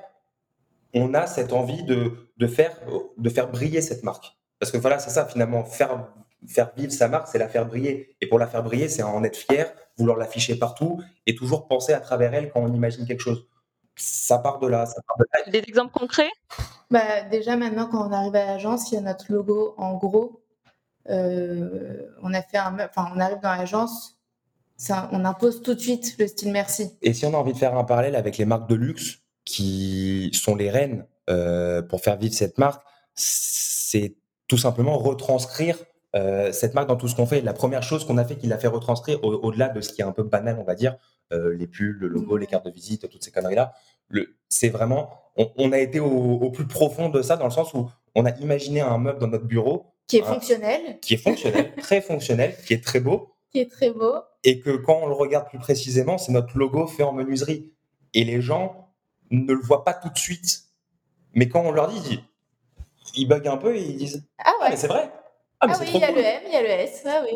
on 0.94 1.14
a 1.14 1.28
cette 1.28 1.54
envie 1.54 1.84
de, 1.84 2.30
de 2.38 2.48
faire 2.48 2.76
de 3.18 3.30
faire 3.30 3.50
briller 3.50 3.82
cette 3.82 4.04
marque. 4.04 4.38
Parce 4.60 4.72
que 4.72 4.78
voilà, 4.78 5.00
c'est 5.00 5.10
ça 5.10 5.26
finalement, 5.26 5.64
faire 5.66 6.08
faire 6.48 6.72
vivre 6.76 6.92
sa 6.92 7.08
marque, 7.08 7.28
c'est 7.28 7.38
la 7.38 7.48
faire 7.48 7.66
briller. 7.66 8.16
Et 8.22 8.28
pour 8.28 8.40
la 8.40 8.48
faire 8.48 8.64
briller, 8.64 8.90
c'est 8.90 9.04
en 9.04 9.24
être 9.24 9.38
fier, 9.38 9.74
vouloir 9.98 10.18
l'afficher 10.18 10.56
partout 10.56 11.02
et 11.26 11.36
toujours 11.36 11.68
penser 11.68 11.94
à 11.94 12.00
travers 12.00 12.34
elle 12.34 12.52
quand 12.52 12.62
on 12.62 12.74
imagine 12.74 13.06
quelque 13.06 13.22
chose. 13.22 13.48
Ça 13.96 14.40
part 14.40 14.60
de 14.60 14.68
là, 14.68 14.86
ça 14.86 15.02
part 15.08 15.18
de 15.18 15.26
là. 15.34 15.52
Des 15.52 15.64
exemples 15.68 15.94
concrets? 15.94 16.32
Bah, 16.92 17.22
déjà 17.32 17.56
maintenant 17.56 17.88
quand 17.88 18.08
on 18.08 18.12
arrive 18.12 18.36
à 18.36 18.46
l'agence, 18.46 18.92
il 18.92 18.96
y 18.96 18.98
a 18.98 19.02
notre 19.02 19.32
logo 19.32 19.74
en 19.78 19.96
gros. 19.96 20.42
Euh, 21.10 22.08
on 22.22 22.34
a 22.34 22.42
fait 22.42 22.58
un, 22.58 22.78
enfin 22.80 23.12
on 23.16 23.20
arrive 23.20 23.40
dans 23.42 23.54
l'agence, 23.54 24.18
ça- 24.78 25.10
on 25.12 25.26
impose 25.26 25.62
tout 25.62 25.74
de 25.74 25.80
suite 25.80 26.16
le 26.18 26.28
style 26.28 26.52
merci. 26.52 26.98
Et 27.02 27.14
si 27.14 27.26
on 27.26 27.34
a 27.34 27.38
envie 27.38 27.54
de 27.54 27.58
faire 27.58 27.76
un 27.78 27.84
parallèle 27.84 28.16
avec 28.16 28.38
les 28.38 28.46
marques 28.46 28.70
de 28.70 28.76
luxe 28.76 29.20
qui 29.46 30.30
sont 30.34 30.56
les 30.56 30.70
reines 30.70 31.06
euh, 31.30 31.82
pour 31.82 32.02
faire 32.02 32.18
vivre 32.18 32.34
cette 32.34 32.58
marque, 32.58 32.82
c'est 33.16 34.16
tout 34.48 34.58
simplement 34.58 34.98
retranscrire 34.98 35.78
euh, 36.16 36.52
cette 36.52 36.74
marque 36.76 36.88
dans 36.90 36.96
tout 36.96 37.08
ce 37.08 37.16
qu'on 37.16 37.26
fait. 37.26 37.42
La 37.42 37.54
première 37.54 37.82
chose 37.84 38.06
qu'on 38.06 38.18
a 38.18 38.26
fait 38.26 38.36
qui 38.36 38.48
l'a 38.48 38.58
fait 38.58 38.68
retranscrire, 38.68 39.24
au- 39.24 39.34
au-delà 39.34 39.70
de 39.70 39.82
ce 39.82 39.90
qui 39.92 40.02
est 40.02 40.06
un 40.06 40.12
peu 40.12 40.24
banal, 40.24 40.58
on 40.60 40.64
va 40.64 40.76
dire, 40.76 40.96
euh, 41.32 41.56
les 41.56 41.66
pulls, 41.68 41.98
le 42.00 42.08
logo, 42.08 42.38
les 42.38 42.46
cartes 42.48 42.66
de 42.66 42.72
visite, 42.72 43.10
toutes 43.10 43.24
ces 43.24 43.32
conneries-là, 43.32 43.74
c'est 44.50 44.70
vraiment, 44.70 45.10
on, 45.38 45.50
on 45.58 45.72
a 45.72 45.80
été 45.80 46.00
au, 46.00 46.06
au 46.08 46.52
plus 46.52 46.68
profond 46.68 47.10
de 47.10 47.22
ça 47.24 47.36
dans 47.38 47.46
le 47.46 47.52
sens 47.52 47.74
où 47.74 47.90
on 48.14 48.26
a 48.26 48.32
imaginé 48.38 48.82
un 48.82 48.98
meuble 49.00 49.18
dans 49.20 49.28
notre 49.28 49.46
bureau 49.46 49.86
Qui 50.08 50.18
est 50.18 50.22
fonctionnel, 50.24 51.00
qui 51.02 51.16
est 51.16 51.18
fonctionnel, 51.18 51.74
très 51.82 52.02
fonctionnel, 52.02 52.56
qui 52.68 52.74
est 52.76 52.84
très 52.84 53.00
beau, 53.00 53.34
qui 53.52 53.60
est 53.62 53.72
très 53.72 53.90
beau. 53.92 54.14
et 54.44 54.60
que 54.60 54.76
quand 54.76 55.00
on 55.02 55.08
le 55.08 55.14
regarde 55.16 55.48
plus 55.48 55.58
précisément, 55.60 56.18
c'est 56.20 56.32
notre 56.32 56.56
logo 56.58 56.86
fait 56.86 57.04
en 57.04 57.14
menuiserie. 57.14 57.72
Et 58.14 58.24
les 58.24 58.42
gens 58.42 58.83
ne 59.32 59.54
le 59.54 59.62
voient 59.62 59.84
pas 59.84 59.94
tout 59.94 60.10
de 60.10 60.18
suite. 60.18 60.64
Mais 61.34 61.48
quand 61.50 61.62
on 61.62 61.72
leur 61.72 61.88
dit, 61.88 62.00
ils- 62.12 62.24
ils 63.22 63.28
bug 63.28 63.48
un 63.48 63.58
peu 63.58 63.76
et 63.76 63.82
ils 63.84 63.98
disent 63.98 64.24
Ah 64.40 64.44
Ah, 64.60 64.64
ouais. 64.64 64.70
mais 64.72 64.76
c'est 64.78 64.88
vrai 64.88 65.12
Ah, 65.60 65.68
mais 65.68 65.74
Ah 65.76 65.80
oui, 65.82 65.88
il 65.94 66.00
y 66.00 66.04
a 66.04 66.08
cool 66.08 66.16
le 66.18 66.22
M, 66.24 66.42
il 66.48 66.54
y 66.54 66.56
a 66.56 66.62
le 66.62 66.68
S. 66.70 67.04
Ah 67.06 67.22
oui. 67.24 67.36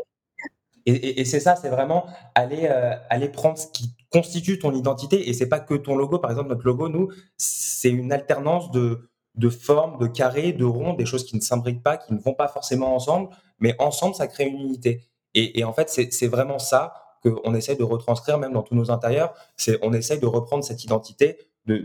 Et, 0.89 1.25
c'est 1.25 1.41
ça, 1.41 1.58
c'est 1.58 1.67
vraiment 1.70 2.06
aller, 2.34 2.65
euh, 2.72 2.96
aller 3.10 3.27
prendre 3.27 3.58
ce 3.58 3.67
qui 3.67 3.94
constitue 4.10 4.58
ton 4.58 4.72
identité. 4.74 5.27
Et 5.27 5.34
c'est 5.34 5.50
pas 5.50 5.60
que 5.60 5.74
ton 5.74 5.98
logo. 5.98 6.17
Par 6.17 6.32
exemple, 6.32 6.48
notre 6.48 6.63
logo, 6.65 6.88
nous, 6.88 7.10
c'est 7.36 7.89
une 7.89 8.13
alternance 8.13 8.72
de, 8.72 9.10
de 9.36 9.50
formes, 9.50 9.98
de 10.00 10.08
carrés, 10.08 10.53
de 10.53 10.63
ronds, 10.63 10.94
des 10.94 11.06
choses 11.06 11.25
qui 11.25 11.36
ne 11.36 11.41
s'imbriquent 11.41 11.84
pas, 11.84 11.98
qui 11.98 12.13
ne 12.13 12.20
vont 12.20 12.34
pas 12.34 12.48
forcément 12.48 12.96
ensemble, 12.96 13.29
mais 13.60 13.75
ensemble, 13.79 14.15
ça 14.15 14.27
crée 14.27 14.46
une 14.46 14.60
unité. 14.62 15.01
Et, 15.34 15.63
en 15.65 15.74
fait, 15.74 15.89
c'est 15.89 16.27
vraiment 16.27 16.58
ça 16.58 16.94
qu'on 17.22 17.53
essaie 17.53 17.75
de 17.75 17.84
retranscrire 17.84 18.38
même 18.38 18.53
dans 18.53 18.63
tous 18.63 18.74
nos 18.75 18.89
intérieurs. 18.89 19.34
C'est 19.58 19.77
on 19.82 19.91
essaie 19.91 20.17
de 20.17 20.25
reprendre 20.25 20.63
cette 20.63 20.84
identité, 20.86 21.38
de, 21.68 21.78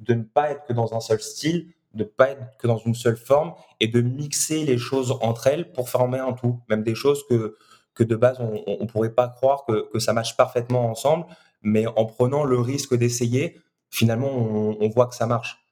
de, 0.00 0.14
ne 0.14 0.22
pas 0.22 0.50
être 0.50 0.64
que 0.64 0.72
dans 0.72 0.94
un 0.94 1.00
seul 1.00 1.20
style, 1.20 1.72
de 1.92 2.04
pas 2.04 2.30
être 2.30 2.56
que 2.58 2.66
dans 2.66 2.78
une 2.78 2.94
seule 2.94 3.16
forme 3.16 3.54
et 3.80 3.88
de 3.88 4.00
mixer 4.00 4.64
les 4.64 4.78
choses 4.78 5.16
entre 5.20 5.46
elles 5.46 5.72
pour 5.72 5.88
former 5.88 6.18
un 6.18 6.32
tout. 6.32 6.60
Même 6.68 6.82
des 6.82 6.94
choses 6.94 7.24
que, 7.28 7.56
que 7.94 8.02
de 8.02 8.16
base, 8.16 8.38
on 8.40 8.78
ne 8.80 8.86
pourrait 8.86 9.14
pas 9.14 9.28
croire 9.28 9.64
que, 9.66 9.90
que 9.92 9.98
ça 9.98 10.12
marche 10.12 10.36
parfaitement 10.36 10.90
ensemble, 10.90 11.26
mais 11.62 11.86
en 11.86 12.04
prenant 12.04 12.44
le 12.44 12.58
risque 12.58 12.94
d'essayer, 12.94 13.60
finalement, 13.90 14.28
on, 14.28 14.88
voit 14.88 15.06
que 15.06 15.14
ça 15.14 15.26
marche. 15.26 15.64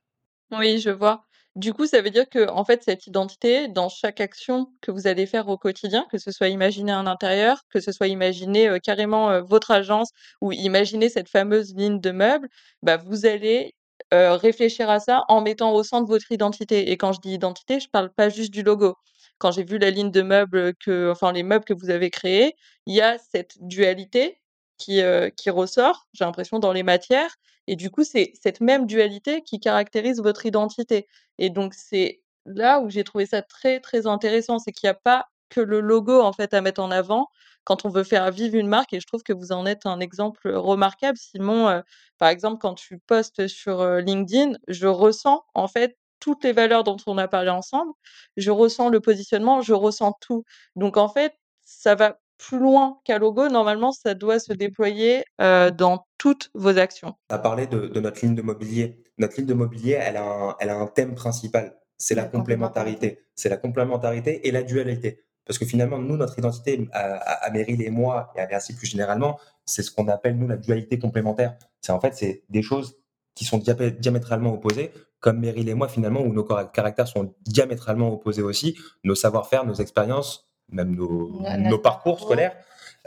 Oui, 0.51 0.79
je 0.79 0.91
vois. 0.91 1.25
Du 1.57 1.75
coup, 1.75 1.87
ça 1.87 2.01
veut 2.01 2.09
dire 2.11 2.29
que, 2.31 2.49
en 2.51 2.65
fait, 2.65 2.83
cette 2.83 3.07
identité, 3.07 3.69
dans 3.69 3.91
chaque 3.91 4.21
action 4.23 4.69
que 4.81 4.91
vous 4.91 5.07
allez 5.07 5.27
faire 5.27 5.49
au 5.49 5.59
quotidien, 5.59 6.07
que 6.11 6.17
ce 6.17 6.31
soit 6.33 6.49
imaginer 6.49 6.93
un 6.93 7.07
intérieur, 7.07 7.61
que 7.69 7.79
ce 7.79 7.93
soit 7.93 8.07
imaginer 8.09 8.79
carrément 8.83 9.43
votre 9.43 9.71
agence 9.71 10.11
ou 10.41 10.53
imaginer 10.53 11.11
cette 11.11 11.29
fameuse 11.29 11.75
ligne 11.75 12.01
de 12.01 12.11
meubles, 12.11 12.49
bah, 12.83 12.97
vous 12.97 13.27
allez 13.27 13.75
réfléchir 14.11 14.89
à 14.91 14.99
ça 14.99 15.25
en 15.29 15.43
mettant 15.43 15.73
au 15.75 15.83
centre 15.83 16.07
votre 16.09 16.33
identité. 16.33 16.91
Et 16.91 16.97
quand 16.97 17.13
je 17.13 17.21
dis 17.21 17.33
identité, 17.35 17.81
je 17.81 17.89
parle 17.91 18.11
pas 18.15 18.31
juste 18.31 18.51
du 18.53 18.63
logo. 18.63 18.95
Quand 19.39 19.51
j'ai 19.53 19.65
vu 19.65 19.77
la 19.79 19.91
ligne 19.91 20.11
de 20.11 20.23
meubles 20.23 20.75
que, 20.77 21.11
enfin 21.11 21.33
les 21.33 21.43
meubles 21.43 21.65
que 21.67 21.75
vous 21.75 21.91
avez 21.91 22.09
créés, 22.11 22.55
il 22.87 22.95
y 22.95 23.03
a 23.03 23.19
cette 23.19 23.57
dualité 23.61 24.39
qui, 24.79 25.01
qui 25.37 25.51
ressort, 25.51 26.07
j'ai 26.15 26.25
l'impression, 26.25 26.59
dans 26.59 26.73
les 26.73 26.83
matières. 26.83 27.35
Et 27.69 27.77
du 27.77 27.91
coup, 27.91 28.05
c'est 28.05 28.33
cette 28.41 28.61
même 28.61 28.87
dualité 28.87 29.43
qui 29.43 29.61
caractérise 29.61 30.21
votre 30.21 30.47
identité. 30.47 31.07
Et 31.39 31.51
donc, 31.51 31.75
c'est 31.75 32.23
là 32.47 32.81
où 32.81 32.91
j'ai 32.91 33.05
trouvé 33.05 33.27
ça 33.27 33.43
très, 33.43 33.81
très 33.81 34.07
intéressant, 34.07 34.59
c'est 34.59 34.73
qu'il 34.73 34.87
n'y 34.89 34.93
a 34.93 34.95
pas 34.95 35.27
que 35.49 35.61
le 35.61 35.81
logo 35.81 36.21
en 36.21 36.33
fait 36.33 36.55
à 36.55 36.61
mettre 36.63 36.81
en 36.81 36.91
avant 36.91 37.29
quand 37.65 37.85
on 37.85 37.91
veut 37.91 38.05
faire 38.05 38.31
vivre 38.31 38.57
une 38.57 38.69
marque 38.69 38.93
et 38.95 39.01
je 39.01 39.07
trouve 39.07 39.23
que 39.23 39.33
vous 39.33 39.53
en 39.53 39.67
êtes 39.67 39.87
un 39.87 40.01
exemple 40.01 40.51
remarquable. 40.51 41.19
Simon, 41.19 41.83
par 42.19 42.31
exemple, 42.31 42.59
quand 42.61 42.75
tu 42.75 42.99
postes 42.99 43.47
sur 43.47 43.85
LinkedIn, 43.99 44.55
je 44.69 44.87
ressens 44.87 45.45
en 45.55 45.69
fait 45.69 45.97
toutes 46.21 46.43
les 46.45 46.53
valeurs 46.53 46.85
dont 46.85 46.97
on 47.07 47.19
a 47.19 47.29
parlé 47.29 47.51
ensemble, 47.51 47.93
je 48.37 48.51
ressens 48.51 48.89
le 48.89 49.01
positionnement, 49.01 49.61
je 49.61 49.75
ressens 49.75 50.17
tout. 50.21 50.45
Donc 50.75 50.97
en 50.97 51.09
fait, 51.09 51.35
ça 51.63 51.95
va 51.95 52.19
plus 52.39 52.59
loin 52.59 52.99
qu'un 53.05 53.19
logo. 53.19 53.49
Normalement, 53.49 53.93
ça 53.93 54.15
doit 54.15 54.39
se 54.39 54.53
déployer 54.53 55.25
dans 55.39 56.07
toutes 56.23 56.53
vos 56.55 56.79
actions. 56.79 57.17
Tu 57.29 57.35
as 57.35 57.39
parlé 57.39 57.67
de, 57.67 57.99
notre 57.99 58.25
ligne 58.25 58.37
de 58.37 58.43
mobilier. 58.43 59.03
Notre 59.19 59.39
ligne 59.39 59.47
de 59.47 59.55
mobilier, 59.55 59.99
elle 60.01 60.17
a 60.17 60.23
un, 60.23 60.55
elle 60.61 60.71
a 60.71 60.77
un 60.77 60.87
thème 60.87 61.17
principal. 61.17 61.77
C'est 61.99 62.15
la, 62.15 62.27
complémentarité. 62.27 63.27
C'est 63.35 63.49
la 63.49 63.57
complémentarité 63.57 64.47
et 64.47 64.53
la 64.53 64.63
dualité. 64.63 65.25
Parce 65.45 65.59
que 65.59 65.65
finalement, 65.65 65.99
nous, 65.99 66.17
notre 66.17 66.39
identité, 66.39 66.89
à, 66.93 67.17
à 67.45 67.51
Meryl 67.51 67.83
et 67.83 67.91
moi, 67.91 68.33
et 68.37 68.41
à 68.41 68.47
Merci 68.47 68.73
plus 68.77 68.87
généralement, 68.87 69.41
c'est 69.67 69.83
ce 69.83 69.91
qu'on 69.91 70.07
appelle, 70.07 70.39
nous, 70.39 70.47
la 70.47 70.57
dualité 70.57 70.97
complémentaire. 70.97 71.57
C'est 71.81 71.91
en 71.91 71.99
fait, 71.99 72.15
c'est 72.15 72.45
des 72.49 72.63
choses 72.63 72.97
qui 73.35 73.45
sont 73.45 73.61
diamétralement 73.99 74.55
opposées, 74.55 74.93
comme 75.19 75.41
Meryl 75.41 75.69
et 75.69 75.75
moi, 75.75 75.89
finalement, 75.89 76.21
où 76.21 76.33
nos 76.33 76.45
caractères 76.45 77.09
sont 77.09 77.35
diamétralement 77.41 78.13
opposés 78.13 78.43
aussi, 78.43 78.79
nos 79.03 79.17
savoir-faire, 79.17 79.67
nos 79.67 79.75
expériences, 79.75 80.49
même 80.71 80.95
nos, 80.95 81.79
parcours 81.79 82.21
scolaires. 82.21 82.55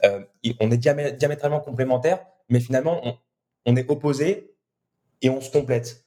Euh, 0.04 0.20
on 0.60 0.70
est 0.70 0.78
diamétralement 0.78 1.62
complémentaires, 1.62 2.20
mais 2.50 2.60
finalement, 2.60 3.02
on, 3.66 3.76
est 3.76 3.90
opposés 3.90 4.56
et 5.22 5.30
on 5.30 5.42
se 5.42 5.52
complète. 5.52 6.06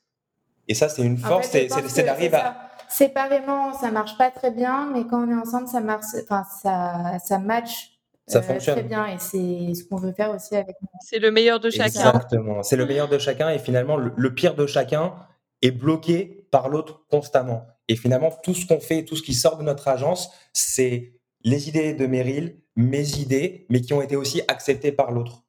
Et 0.69 0.75
ça, 0.75 0.89
c'est 0.89 1.03
une 1.03 1.19
force, 1.19 1.49
c'est 1.49 2.03
d'arriver 2.03 2.37
à 2.37 2.69
séparément, 2.89 3.75
ça 3.75 3.91
marche 3.91 4.17
pas 4.17 4.31
très 4.31 4.51
bien, 4.51 4.91
mais 4.93 5.05
quand 5.07 5.27
on 5.27 5.31
est 5.31 5.35
ensemble, 5.35 5.69
ça 5.69 5.81
marche, 5.81 6.07
enfin, 6.23 6.45
ça, 6.63 7.19
ça 7.25 7.39
match 7.39 7.99
ça 8.27 8.39
euh, 8.39 8.43
fonctionne. 8.43 8.77
très 8.77 8.85
bien 8.85 9.07
et 9.07 9.19
c'est 9.19 9.75
ce 9.75 9.85
qu'on 9.89 9.97
veut 9.97 10.13
faire 10.13 10.35
aussi 10.35 10.55
avec 10.57 10.77
nous. 10.83 10.89
C'est 11.01 11.19
le 11.19 11.31
meilleur 11.31 11.61
de 11.61 11.71
chacun. 11.71 11.87
Exactement, 11.87 12.63
c'est 12.63 12.77
le 12.77 12.87
meilleur 12.87 13.09
de 13.09 13.19
chacun 13.19 13.51
et 13.51 13.59
finalement 13.59 13.97
le, 13.97 14.35
pire 14.35 14.55
de 14.55 14.67
chacun 14.67 15.15
est 15.63 15.71
bloqué 15.71 16.47
par 16.51 16.69
l'autre 16.69 17.05
constamment. 17.11 17.67
Et 17.89 17.97
finalement, 17.97 18.31
tout 18.43 18.55
ce 18.55 18.67
qu'on 18.67 18.81
fait, 18.81 19.05
tout 19.05 19.17
ce 19.17 19.23
qui 19.23 19.35
sort 19.35 19.57
de 19.57 19.63
notre 19.63 19.89
agence, 19.89 20.31
c'est 20.53 21.15
les 21.43 21.69
idées 21.69 21.95
de 21.95 22.07
Meryl, 22.07 22.61
mes 22.77 23.19
idées, 23.19 23.67
mais 23.71 23.81
qui 23.81 23.95
ont 23.95 24.03
été 24.03 24.15
aussi 24.15 24.43
acceptées 24.47 24.93
par 24.93 25.11
l'autre. 25.11 25.45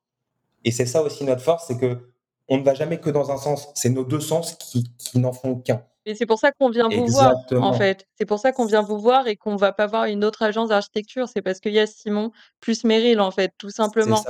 Et 0.65 0.72
c'est 0.72 0.86
ça 0.86 1.02
aussi 1.02 1.24
notre 1.24 1.41
force, 1.41 1.65
c'est 1.67 1.78
que 1.78 2.10
on 2.48 2.58
ne 2.58 2.63
va 2.63 2.74
jamais 2.74 3.00
que 3.00 3.10
dans 3.10 3.32
un 3.32 3.38
sens. 3.38 3.69
C'est 3.76 3.89
nos 3.89 4.04
deux 4.04 4.19
sens 4.19 4.56
qui, 4.56 4.91
qui 4.98 5.19
n'en 5.19 5.32
font 5.34 5.56
qu'un. 5.56 5.84
Et 6.06 6.15
c'est 6.15 6.26
pour 6.26 6.39
ça 6.39 6.52
qu'on 6.52 6.69
vient 6.69 6.89
vous 6.89 7.06
voir, 7.06 7.36
en 7.52 7.74
fait. 7.74 8.08
C'est 8.17 8.26
pour 8.26 8.39
ça 8.39 8.52
qu'on 8.52 8.65
vient 8.65 8.82
vous 8.82 8.98
voir 8.98 9.28
et 9.28 9.36
qu'on 9.36 9.56
va 9.56 9.72
pas 9.72 9.86
voir 9.86 10.06
une 10.06 10.24
autre 10.24 10.41
agence 10.41 10.69
d'architecture. 10.69 11.28
C'est 11.32 11.43
parce 11.43 11.60
qu'il 11.60 11.74
y 11.74 11.80
a 11.80 11.86
Simon 11.86 12.32
plus 12.60 12.84
Meryl, 12.84 13.19
en 13.19 13.30
fait, 13.30 13.54
tout 13.60 13.69
simplement. 13.69 14.26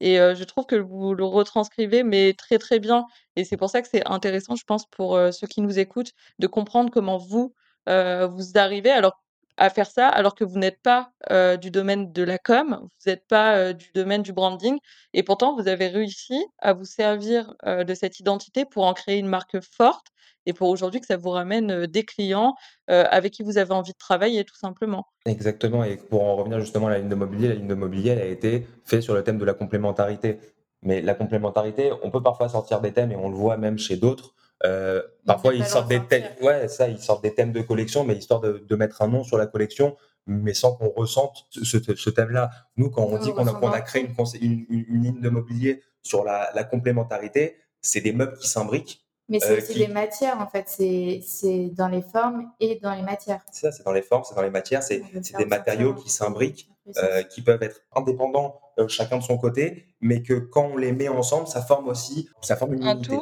Et 0.00 0.16
je 0.16 0.42
trouve 0.44 0.66
que 0.66 0.74
vous 0.74 1.14
le 1.14 1.24
retranscrivez, 1.24 2.02
mais 2.02 2.32
très, 2.32 2.58
très 2.58 2.80
bien. 2.80 3.04
Et 3.36 3.44
c'est 3.44 3.56
pour 3.56 3.70
ça 3.70 3.82
que 3.82 3.88
c'est 3.88 4.04
intéressant, 4.08 4.56
je 4.56 4.64
pense, 4.64 4.86
pour 4.86 5.16
ceux 5.30 5.46
qui 5.46 5.60
nous 5.60 5.78
écoutent, 5.78 6.12
de 6.40 6.48
comprendre 6.48 6.90
comment 6.90 7.18
vous, 7.18 7.54
vous 7.86 8.44
arrivez. 8.56 8.90
Alors, 8.90 9.22
à 9.60 9.70
faire 9.70 9.90
ça 9.90 10.08
alors 10.08 10.34
que 10.34 10.42
vous 10.42 10.58
n'êtes 10.58 10.80
pas 10.82 11.12
du 11.58 11.70
domaine 11.70 12.12
de 12.12 12.22
la 12.22 12.38
com, 12.38 12.78
vous 12.80 13.10
n'êtes 13.10 13.26
pas 13.28 13.72
du 13.72 13.90
domaine 13.94 14.22
du 14.22 14.32
branding 14.32 14.78
et 15.14 15.22
pourtant 15.22 15.54
vous 15.54 15.68
avez 15.68 15.86
réussi 15.88 16.44
à 16.58 16.72
vous 16.72 16.84
servir 16.84 17.54
de 17.64 17.94
cette 17.94 18.18
identité 18.18 18.64
pour 18.64 18.84
en 18.84 18.94
créer 18.94 19.18
une 19.18 19.28
marque 19.28 19.60
forte 19.60 20.06
et 20.46 20.54
pour 20.54 20.70
aujourd'hui 20.70 21.00
que 21.00 21.06
ça 21.06 21.18
vous 21.18 21.30
ramène 21.30 21.86
des 21.86 22.04
clients 22.04 22.54
avec 22.88 23.34
qui 23.34 23.42
vous 23.42 23.58
avez 23.58 23.72
envie 23.72 23.92
de 23.92 23.98
travailler 23.98 24.44
tout 24.44 24.56
simplement. 24.56 25.06
Exactement 25.26 25.84
et 25.84 25.96
pour 25.96 26.24
en 26.24 26.36
revenir 26.36 26.58
justement 26.60 26.86
à 26.88 26.90
la 26.90 26.98
ligne 26.98 27.10
de 27.10 27.14
mobilier, 27.14 27.48
la 27.48 27.54
ligne 27.54 27.68
de 27.68 27.74
mobilier 27.74 28.10
elle 28.10 28.22
a 28.22 28.26
été 28.26 28.66
faite 28.84 29.02
sur 29.02 29.14
le 29.14 29.22
thème 29.22 29.38
de 29.38 29.44
la 29.44 29.54
complémentarité. 29.54 30.38
Mais 30.82 31.02
la 31.02 31.12
complémentarité, 31.12 31.92
on 32.02 32.10
peut 32.10 32.22
parfois 32.22 32.48
sortir 32.48 32.80
des 32.80 32.92
thèmes 32.92 33.12
et 33.12 33.16
on 33.16 33.28
le 33.28 33.36
voit 33.36 33.58
même 33.58 33.78
chez 33.78 33.96
d'autres 33.96 34.34
euh, 34.64 35.02
parfois, 35.26 35.54
ils 35.54 35.64
sortent 35.64 35.88
des 35.88 36.04
thèmes, 36.06 36.24
ouais, 36.42 36.68
ça, 36.68 36.88
ils 36.88 36.98
sortent 36.98 37.22
des 37.22 37.34
thèmes 37.34 37.52
de 37.52 37.62
collection, 37.62 38.04
mais 38.04 38.14
histoire 38.14 38.40
de, 38.40 38.64
de 38.66 38.76
mettre 38.76 39.02
un 39.02 39.08
nom 39.08 39.24
sur 39.24 39.38
la 39.38 39.46
collection, 39.46 39.96
mais 40.26 40.54
sans 40.54 40.74
qu'on 40.74 40.90
ressente 40.90 41.46
ce, 41.50 41.78
ce 41.94 42.10
thème-là. 42.10 42.50
Nous, 42.76 42.90
quand 42.90 43.02
on 43.02 43.18
dit 43.18 43.32
qu'on 43.32 43.46
a, 43.46 43.54
qu'on 43.54 43.70
a, 43.70 43.80
créé 43.80 44.02
une, 44.02 44.14
une, 44.40 44.66
une, 44.68 45.02
ligne 45.02 45.20
de 45.20 45.30
mobilier 45.30 45.82
sur 46.02 46.24
la, 46.24 46.50
la 46.54 46.64
complémentarité, 46.64 47.56
c'est 47.80 48.00
des 48.00 48.12
meubles 48.12 48.36
qui 48.36 48.48
s'imbriquent. 48.48 49.04
Mais 49.28 49.38
c'est 49.38 49.52
euh, 49.52 49.58
aussi 49.58 49.74
des 49.74 49.88
matières, 49.88 50.40
en 50.40 50.48
fait. 50.48 50.66
C'est 50.68 51.70
dans 51.70 51.88
les 51.88 52.02
formes 52.02 52.50
et 52.58 52.80
dans 52.80 52.94
les 52.94 53.02
matières. 53.02 53.40
C'est 53.52 53.66
ça, 53.66 53.72
c'est 53.72 53.84
dans 53.84 53.92
les 53.92 54.02
formes, 54.02 54.24
c'est 54.24 54.34
dans 54.34 54.42
les 54.42 54.50
matières. 54.50 54.82
C'est 54.82 55.02
des 55.38 55.46
matériaux 55.46 55.94
qui 55.94 56.10
s'imbriquent, 56.10 56.68
euh, 56.98 57.22
qui 57.22 57.40
peuvent 57.40 57.62
être 57.62 57.80
indépendants 57.94 58.60
euh, 58.78 58.88
chacun 58.88 59.18
de 59.18 59.22
son 59.22 59.38
côté, 59.38 59.86
mais 60.00 60.22
que 60.22 60.34
quand 60.34 60.70
on 60.72 60.76
les 60.76 60.92
met 60.92 61.08
ensemble, 61.08 61.46
ça 61.46 61.62
forme 61.62 61.88
aussi, 61.88 62.28
ça 62.42 62.56
forme 62.56 62.74
une 62.74 62.84
unité 62.84 63.16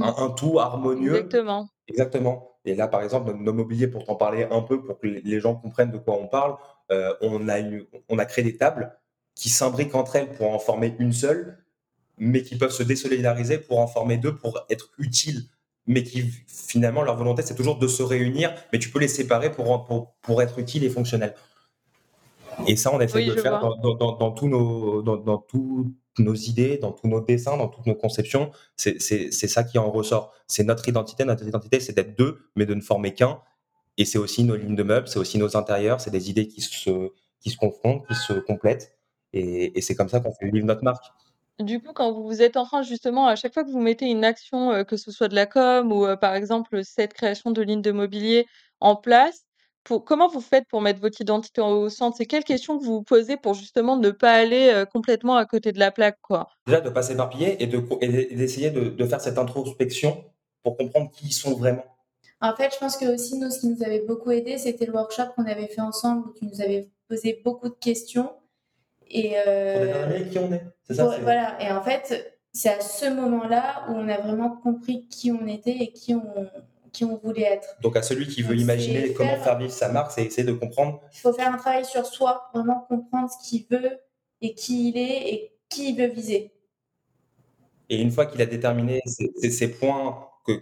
un, 0.00 0.30
tout 0.30 0.58
harmonieux. 0.58 1.16
Exactement. 1.16 1.68
Exactement. 1.88 2.50
Et 2.64 2.74
là, 2.74 2.88
par 2.88 3.02
exemple, 3.02 3.32
nos, 3.34 3.52
mobiliers, 3.52 3.88
pour 3.88 4.04
t'en 4.04 4.14
parler 4.14 4.46
un 4.50 4.62
peu, 4.62 4.82
pour 4.82 4.98
que 4.98 5.06
les 5.06 5.40
gens 5.40 5.54
comprennent 5.54 5.90
de 5.90 5.98
quoi 5.98 6.14
on 6.14 6.26
parle, 6.26 6.56
euh, 6.90 7.14
on, 7.20 7.48
a 7.48 7.56
on 8.08 8.18
a 8.18 8.24
créé 8.24 8.44
des 8.44 8.56
tables 8.56 8.96
qui 9.34 9.48
s'imbriquent 9.48 9.94
entre 9.94 10.16
elles 10.16 10.30
pour 10.30 10.50
en 10.50 10.58
former 10.58 10.94
une 10.98 11.12
seule, 11.12 11.64
mais 12.16 12.42
qui 12.42 12.56
peuvent 12.56 12.70
se 12.70 12.82
désolidariser 12.82 13.58
pour 13.58 13.78
en 13.80 13.86
former 13.86 14.16
deux, 14.16 14.36
pour 14.36 14.64
être 14.70 14.90
utiles. 14.98 15.42
Mais 15.86 16.02
qui, 16.02 16.22
finalement, 16.46 17.02
leur 17.02 17.16
volonté, 17.16 17.42
c'est 17.42 17.54
toujours 17.54 17.78
de 17.78 17.88
se 17.88 18.02
réunir, 18.02 18.54
mais 18.72 18.78
tu 18.78 18.88
peux 18.88 19.00
les 19.00 19.08
séparer 19.08 19.50
pour, 19.50 19.84
pour, 19.84 20.14
pour 20.22 20.40
être 20.40 20.58
utiles 20.58 20.84
et 20.84 20.90
fonctionnels. 20.90 21.34
Et 22.66 22.76
ça, 22.76 22.90
on 22.94 23.00
essaie 23.00 23.26
de 23.26 23.32
le 23.32 23.40
faire 23.42 23.60
dans, 23.60 23.76
dans, 23.76 24.12
dans, 24.12 24.30
tous 24.30 24.48
nos, 24.48 25.02
dans, 25.02 25.16
dans 25.16 25.38
tout, 25.38 25.92
nos 26.18 26.34
idées, 26.34 26.78
dans 26.78 26.92
tous 26.92 27.08
nos 27.08 27.20
dessins, 27.20 27.56
dans 27.56 27.68
toutes 27.68 27.86
nos 27.86 27.94
conceptions. 27.94 28.50
C'est 28.76 28.98
ça 29.30 29.64
qui 29.64 29.78
en 29.78 29.90
ressort. 29.90 30.32
C'est 30.46 30.64
notre 30.64 30.88
identité. 30.88 31.24
Notre 31.24 31.46
identité, 31.46 31.80
c'est 31.80 31.92
d'être 31.92 32.16
deux, 32.16 32.48
mais 32.56 32.66
de 32.66 32.74
ne 32.74 32.80
former 32.80 33.14
qu'un. 33.14 33.40
Et 33.96 34.04
c'est 34.04 34.18
aussi 34.18 34.44
nos 34.44 34.56
lignes 34.56 34.74
de 34.74 34.82
meubles, 34.82 35.06
c'est 35.08 35.18
aussi 35.18 35.38
nos 35.38 35.56
intérieurs, 35.56 36.00
c'est 36.00 36.10
des 36.10 36.28
idées 36.30 36.48
qui 36.48 36.60
se, 36.60 37.12
qui 37.40 37.50
se 37.50 37.56
confondent, 37.56 38.04
qui 38.06 38.14
se 38.14 38.32
complètent. 38.32 38.96
Et, 39.32 39.80
c'est 39.80 39.94
comme 39.94 40.08
ça 40.08 40.20
qu'on 40.20 40.32
fait 40.32 40.50
vivre 40.50 40.66
notre 40.66 40.84
marque. 40.84 41.04
Du 41.60 41.80
coup, 41.80 41.92
quand 41.92 42.12
vous 42.12 42.42
êtes 42.42 42.56
en 42.56 42.64
train 42.64 42.82
justement, 42.82 43.26
à 43.26 43.36
chaque 43.36 43.54
fois 43.54 43.64
que 43.64 43.70
vous 43.70 43.80
mettez 43.80 44.06
une 44.06 44.24
action, 44.24 44.72
euh, 44.72 44.84
que 44.84 44.96
ce 44.96 45.12
soit 45.12 45.28
de 45.28 45.36
la 45.36 45.46
com 45.46 45.92
ou 45.92 46.04
euh, 46.04 46.16
par 46.16 46.34
exemple 46.34 46.82
cette 46.84 47.14
création 47.14 47.52
de 47.52 47.62
lignes 47.62 47.82
de 47.82 47.92
mobilier 47.92 48.46
en 48.80 48.96
place, 48.96 49.44
comment 50.04 50.28
vous 50.28 50.40
faites 50.40 50.66
pour 50.68 50.80
mettre 50.80 51.00
votre 51.00 51.20
identité 51.20 51.60
au 51.60 51.88
centre? 51.88 52.16
C'est 52.16 52.26
quelles 52.26 52.44
questions 52.44 52.78
que 52.78 52.84
vous 52.84 52.94
vous 52.94 53.02
posez 53.02 53.36
pour 53.36 53.54
justement 53.54 53.96
ne 53.96 54.10
pas 54.10 54.32
aller, 54.32 54.84
complètement 54.92 55.36
à 55.36 55.44
côté 55.46 55.72
de 55.72 55.78
la 55.78 55.90
plaque, 55.90 56.18
quoi? 56.22 56.48
Déjà 56.66 56.80
de 56.80 56.90
pas 56.90 57.02
s'éparpiller 57.02 57.62
et 57.62 57.66
d'essayer 58.36 58.70
de 58.70 59.04
faire 59.06 59.20
cette 59.20 59.38
introspection 59.38 60.24
pour 60.62 60.76
comprendre 60.76 61.10
qui 61.10 61.26
ils 61.26 61.32
sont 61.32 61.54
vraiment. 61.54 61.84
En 62.40 62.54
fait, 62.56 62.70
je 62.74 62.78
pense 62.78 62.96
que 62.96 63.06
aussi 63.14 63.38
nous, 63.38 63.50
ce 63.50 63.60
qui 63.60 63.68
nous 63.68 63.82
avait 63.82 64.00
beaucoup 64.00 64.30
aidé, 64.30 64.58
c'était 64.58 64.86
le 64.86 64.92
workshop 64.92 65.28
qu'on 65.36 65.46
avait 65.46 65.66
fait 65.68 65.80
ensemble 65.80 66.28
où 66.28 66.32
tu 66.38 66.44
nous 66.46 66.60
avais 66.60 66.88
posé 67.08 67.40
beaucoup 67.44 67.68
de 67.68 67.74
questions 67.74 68.30
Et, 69.10 69.34
Pour 69.74 69.84
déterminer 69.84 70.28
qui 70.30 70.38
on 70.38 70.52
est. 70.52 70.64
C'est 70.82 70.94
ça. 70.94 71.04
pour- 71.04 71.14
c'est- 71.14 71.20
voilà. 71.20 71.56
Et 71.62 71.70
en 71.70 71.82
fait, 71.82 72.34
c'est 72.52 72.70
à 72.70 72.80
ce 72.80 73.06
moment-là 73.10 73.84
où 73.88 73.92
on 73.92 74.08
a 74.08 74.18
vraiment 74.18 74.50
compris 74.50 75.06
qui 75.08 75.30
on 75.30 75.46
était 75.46 75.76
et 75.76 75.92
qui 75.92 76.14
on, 76.14 76.22
qui 76.94 77.04
on 77.04 77.18
voulait 77.18 77.42
être. 77.42 77.76
Donc 77.82 77.96
à 77.96 78.02
celui 78.02 78.26
qui 78.26 78.40
veut 78.42 78.54
Donc, 78.54 78.62
imaginer 78.62 79.12
comment 79.12 79.30
faire- 79.30 79.44
faire 79.44 79.58
vivre 79.58 79.72
sa 79.72 79.90
marque, 79.90 80.12
c'est 80.12 80.24
essayer 80.24 80.46
de 80.46 80.52
comprendre 80.52 81.00
Il 81.12 81.18
faut 81.20 81.32
faire 81.34 81.52
un 81.52 81.58
travail 81.58 81.84
sur 81.84 82.06
soi, 82.06 82.48
vraiment 82.54 82.86
comprendre 82.88 83.28
ce 83.30 83.46
qu'il 83.46 83.66
veut 83.70 83.98
et 84.40 84.54
qui 84.54 84.88
il 84.88 84.96
est 84.96 85.34
et 85.34 85.52
qui 85.68 85.90
il 85.90 85.96
veut 85.98 86.06
viser. 86.06 86.52
Et 87.90 88.00
une 88.00 88.10
fois 88.10 88.26
qu'il 88.26 88.40
a 88.40 88.46
déterminé 88.46 89.00
ces, 89.04 89.68
points, 89.70 90.26
que 90.46 90.52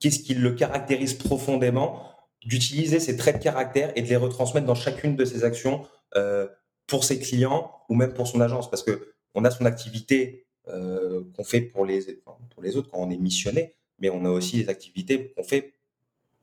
qu'est-ce 0.00 0.20
qui 0.20 0.34
le 0.34 0.52
caractérise 0.52 1.14
profondément, 1.14 2.02
d'utiliser 2.44 3.00
ces 3.00 3.16
traits 3.16 3.38
de 3.38 3.42
caractère 3.42 3.92
et 3.96 4.02
de 4.02 4.08
les 4.08 4.16
retransmettre 4.16 4.66
dans 4.66 4.74
chacune 4.74 5.16
de 5.16 5.24
ses 5.24 5.44
actions 5.44 5.84
euh, 6.16 6.48
pour 6.86 7.04
ses 7.04 7.18
clients 7.18 7.72
ou 7.90 7.94
même 7.94 8.14
pour 8.14 8.26
son 8.26 8.40
agence. 8.40 8.70
Parce 8.70 8.82
que 8.82 9.12
on 9.34 9.44
a 9.44 9.50
son 9.50 9.66
activité 9.66 10.46
euh, 10.68 11.22
qu'on 11.36 11.44
fait 11.44 11.60
pour 11.60 11.84
les, 11.84 12.18
enfin, 12.24 12.38
pour 12.50 12.62
les 12.62 12.76
autres 12.76 12.90
quand 12.90 12.98
on 12.98 13.10
est 13.10 13.18
missionné, 13.18 13.74
mais 13.98 14.10
on 14.10 14.24
a 14.24 14.30
aussi 14.30 14.56
les 14.56 14.68
activités 14.68 15.32
qu'on 15.36 15.42
fait 15.44 15.74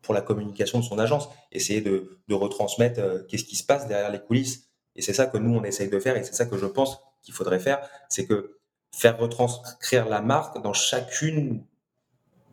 pour 0.01 0.13
la 0.13 0.21
communication 0.21 0.79
de 0.79 0.83
son 0.83 0.99
agence. 0.99 1.29
Essayer 1.51 1.81
de, 1.81 2.17
de 2.27 2.33
retransmettre 2.35 2.99
euh, 2.99 3.23
qu'est-ce 3.27 3.43
qui 3.45 3.55
se 3.55 3.63
passe 3.65 3.87
derrière 3.87 4.11
les 4.11 4.19
coulisses. 4.19 4.69
Et 4.95 5.01
c'est 5.01 5.13
ça 5.13 5.25
que 5.25 5.37
nous, 5.37 5.53
on 5.55 5.63
essaye 5.63 5.89
de 5.89 5.99
faire 5.99 6.15
et 6.17 6.23
c'est 6.23 6.33
ça 6.35 6.45
que 6.45 6.57
je 6.57 6.65
pense 6.65 6.99
qu'il 7.21 7.33
faudrait 7.33 7.59
faire, 7.59 7.79
c'est 8.09 8.25
que 8.25 8.57
faire 8.91 9.17
retranscrire 9.17 10.07
la 10.07 10.21
marque 10.21 10.61
dans 10.61 10.73
chacune 10.73 11.63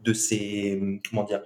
de 0.02 0.12
ses 0.12 1.00
comment 1.08 1.22
dire 1.24 1.42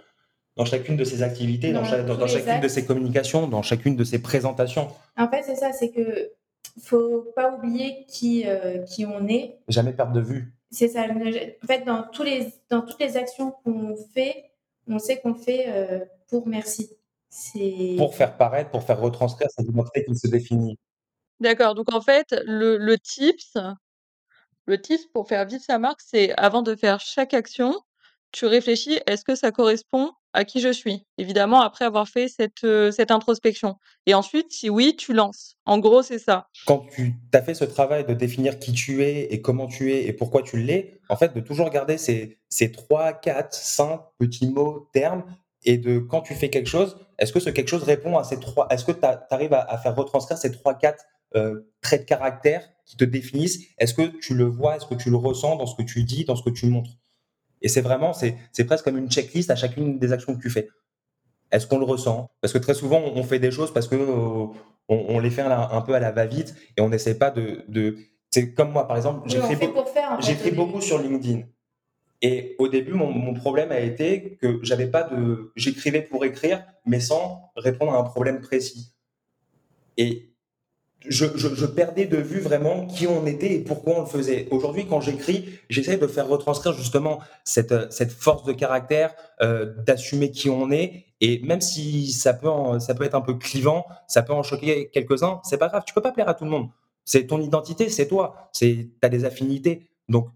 dans 0.57 0.65
chacune 0.65 0.97
de 0.97 1.05
ses 1.05 1.23
activités, 1.23 1.73
dans, 1.75 1.81
Dans 1.83 1.85
cha- 1.87 2.03
dans- 2.03 2.15
tous 2.15 2.21
dans 2.21 2.27
les 2.27 2.33
chacune 2.33 2.61
de 2.63 2.69
ses 2.69 2.87
communications, 2.87 3.47
dans 3.47 3.61
chacune 3.63 3.95
de 3.95 4.05
ses 4.05 4.23
présentations. 4.23 4.89
En 5.19 5.29
fait, 5.29 5.43
c'est 5.43 5.57
ça, 5.57 5.73
c'est 5.73 5.91
que 5.91 6.31
faut 6.83 7.31
pas 7.37 7.53
oublier 7.55 8.07
qui, 8.09 8.45
euh, 8.47 8.79
qui 8.85 9.05
on 9.05 9.29
est. 9.29 9.59
Jamais 9.69 9.93
perdre 9.93 10.13
de 10.15 10.21
vue. 10.23 10.55
C'est 10.77 10.89
ça. 10.89 11.07
En 11.07 11.67
fait, 11.67 11.85
dans, 11.87 12.03
tous 12.03 12.23
les, 12.23 12.53
dans 12.69 12.83
toutes 12.83 13.01
les 13.01 13.17
actions 13.17 13.53
qu'on 13.65 13.97
fait, 14.13 14.51
on 14.87 14.99
sait 14.99 15.19
qu'on 15.23 15.35
fait 15.35 15.65
euh, 15.69 16.05
pour 16.29 16.47
merci. 16.47 16.91
C'est 17.31 17.95
Pour 17.97 18.15
faire 18.15 18.37
paraître, 18.37 18.69
pour 18.69 18.83
faire 18.83 19.01
retranscrire 19.01 19.49
cette 19.51 19.67
identité 19.67 20.05
qui 20.05 20.15
se 20.15 20.29
définit. 20.29 20.79
D'accord, 21.41 21.75
donc 21.75 21.91
en 21.95 22.03
fait, 22.03 22.35
le 22.45 22.77
le 22.77 22.99
tips 22.99 23.57
le 24.67 24.81
tips 24.81 25.07
pour 25.15 25.27
faire 25.29 25.47
vivre 25.47 25.63
sa 25.63 25.79
marque, 25.79 26.03
c'est 26.03 26.35
avant 26.37 26.61
de 26.61 26.75
faire 26.75 27.01
chaque 27.01 27.33
action, 27.33 27.75
tu 28.31 28.45
réfléchis: 28.45 29.01
«Est-ce 29.07 29.25
que 29.25 29.35
ça 29.35 29.53
correspond 29.53 30.13
à 30.37 30.45
qui 30.45 30.61
je 30.61 30.73
suis?» 30.73 31.05
évidemment 31.19 31.61
après 31.61 31.85
avoir 31.85 32.09
fait 32.09 32.29
cette, 32.29 32.63
heu, 32.65 32.91
cette 32.93 33.11
introspection 33.11 33.77
et 34.07 34.15
ensuite, 34.15 34.53
si 34.53 34.71
oui, 34.71 34.95
tu 34.97 35.13
lances. 35.13 35.57
En 35.67 35.79
gros, 35.79 36.03
c'est 36.03 36.21
ça. 36.21 36.49
Quand 36.67 36.87
tu 36.95 37.15
as 37.33 37.43
fait 37.43 37.55
ce 37.55 37.65
travail 37.65 38.07
de 38.07 38.15
définir 38.15 38.61
qui 38.61 38.73
tu 38.73 39.03
es 39.03 39.33
et 39.33 39.43
comment 39.43 39.67
tu 39.67 39.93
es 39.93 40.07
et 40.07 40.13
pourquoi 40.13 40.43
tu 40.43 40.59
l'es, 40.59 41.01
en 41.09 41.17
fait, 41.17 41.35
de 41.35 41.41
toujours 41.41 41.71
garder 41.71 41.99
ces, 41.99 42.39
ces 42.49 42.71
3, 42.71 43.15
4, 43.15 43.53
5 43.53 44.01
petits 44.19 44.49
mots, 44.49 44.89
termes, 44.93 45.25
et 45.65 45.79
de 45.79 45.99
quand 45.99 46.21
tu 46.21 46.35
fais 46.35 46.51
quelque 46.51 46.69
chose, 46.69 46.97
est-ce 47.19 47.33
que 47.33 47.41
ce 47.41 47.51
quelque 47.51 47.69
chose 47.69 47.83
répond 47.83 48.17
à 48.17 48.23
ces 48.23 48.39
trois, 48.39 48.69
est-ce 48.71 48.85
que 48.85 48.93
tu 48.93 49.05
arrives 49.31 49.55
à, 49.55 49.63
à 49.63 49.79
faire 49.79 49.97
retranscrire 49.97 50.39
ces 50.39 50.53
3, 50.53 50.75
4 50.75 51.05
euh, 51.35 51.73
traits 51.81 52.03
de 52.03 52.07
caractère 52.07 52.63
qui 52.85 52.97
te 52.97 53.05
définissent? 53.05 53.61
Est-ce 53.79 53.95
que 53.95 54.17
tu 54.21 54.35
le 54.35 54.45
vois, 54.45 54.77
est-ce 54.77 54.87
que 54.87 54.95
tu 54.95 55.11
le 55.11 55.17
ressens 55.17 55.57
dans 55.57 55.67
ce 55.67 55.75
que 55.75 55.83
tu 55.83 56.05
dis, 56.05 56.25
dans 56.25 56.37
ce 56.37 56.45
que 56.45 56.51
tu 56.51 56.67
montres? 56.67 56.93
Et 57.67 57.69
c'est 57.69 57.81
vraiment, 57.81 58.13
c'est 58.13 58.65
presque 58.65 58.85
comme 58.85 58.97
une 58.97 59.11
checklist 59.11 59.51
à 59.51 59.57
chacune 59.57 59.99
des 59.99 60.13
actions 60.13 60.37
que 60.37 60.41
tu 60.41 60.51
fais. 60.51 60.69
Est-ce 61.51 61.67
qu'on 61.67 61.81
le 61.81 61.85
ressent? 61.85 62.31
Parce 62.41 62.53
que 62.53 62.59
très 62.59 62.75
souvent, 62.75 63.01
on 63.01 63.25
fait 63.25 63.41
des 63.41 63.51
choses 63.51 63.75
parce 63.75 63.89
que 63.89 63.97
euh, 63.97 64.47
on, 64.89 64.97
on 65.09 65.19
les 65.19 65.31
fait 65.31 65.43
un 65.43 65.81
peu 65.81 65.95
à 65.95 65.99
la 65.99 66.13
va-vite 66.13 66.55
et 66.77 66.81
on 66.81 66.89
n'essaie 66.89 67.19
pas 67.19 67.33
de. 67.33 67.65
de 67.67 67.97
c'est 68.31 68.55
comme 68.55 68.71
moi, 68.71 68.87
par 68.87 68.97
exemple, 68.97 69.29
j'écris 69.29 69.57
en 69.57 70.21
fait, 70.21 70.51
beaucoup 70.53 70.81
sur 70.81 71.01
LinkedIn. 71.01 71.41
Et 72.23 72.55
au 72.61 72.69
début, 72.69 72.93
mon, 72.93 73.11
mon 73.11 73.35
problème 73.35 73.73
a 73.73 73.81
été 73.81 74.39
que 74.41 74.61
j'avais 74.63 74.87
pas 74.87 75.03
de. 75.03 75.51
J'écrivais 75.57 76.03
pour 76.03 76.25
écrire, 76.25 76.65
mais 76.85 77.01
sans 77.01 77.51
répondre 77.57 77.95
à 77.95 77.99
un 77.99 78.05
problème 78.05 78.41
précis. 78.41 78.95
Et 79.97 80.36
je, 81.09 81.27
je- 81.37 81.55
je 81.55 81.67
perdais 81.67 82.07
de 82.07 82.17
vue 82.17 82.41
vraiment 82.41 82.87
qui 82.87 83.07
on 83.07 83.27
était 83.27 83.53
et 83.55 83.61
pourquoi 83.61 83.99
on 83.99 84.01
le 84.01 84.07
faisait. 84.07 84.49
Aujourd'hui, 84.51 84.87
quand 84.89 85.01
j'écris, 85.01 85.49
j'essaie 85.69 85.97
de 85.97 86.07
faire 86.07 86.29
retranscrire 86.29 86.73
justement 86.73 87.21
cette, 87.45 87.73
euh, 87.73 87.87
cette 87.91 88.13
force 88.13 88.45
de 88.45 88.53
caractère, 88.53 89.15
euh, 89.43 89.73
d'assumer 89.87 90.31
qui 90.31 90.51
on 90.51 90.71
est. 90.71 91.05
Et 91.21 91.41
même 91.43 91.61
si 91.61 92.13
ça 92.13 92.35
peut, 92.35 92.49
en- 92.49 92.79
ça 92.81 92.95
peut 92.95 93.05
être 93.05 93.15
un 93.15 93.21
peu 93.21 93.35
clivant, 93.35 93.87
ça 94.07 94.23
peut 94.23 94.33
en 94.33 94.43
choquer 94.43 94.91
quelques-uns, 94.91 95.41
c'est 95.45 95.59
pas 95.59 95.69
grave. 95.69 95.83
Tu 95.87 95.95
peux 95.95 96.03
pas 96.03 96.13
plaire 96.13 96.29
à 96.29 96.35
tout 96.35 96.45
le 96.45 96.51
monde. 96.51 96.69
C'est 97.05 97.27
ton 97.27 97.41
identité, 97.41 97.89
c'est 97.89 98.09
toi. 98.09 98.51
C'est, 98.53 98.89
t'as 99.01 99.09
des 99.09 99.25
affinités. 99.25 99.89
Donc, 100.09 100.29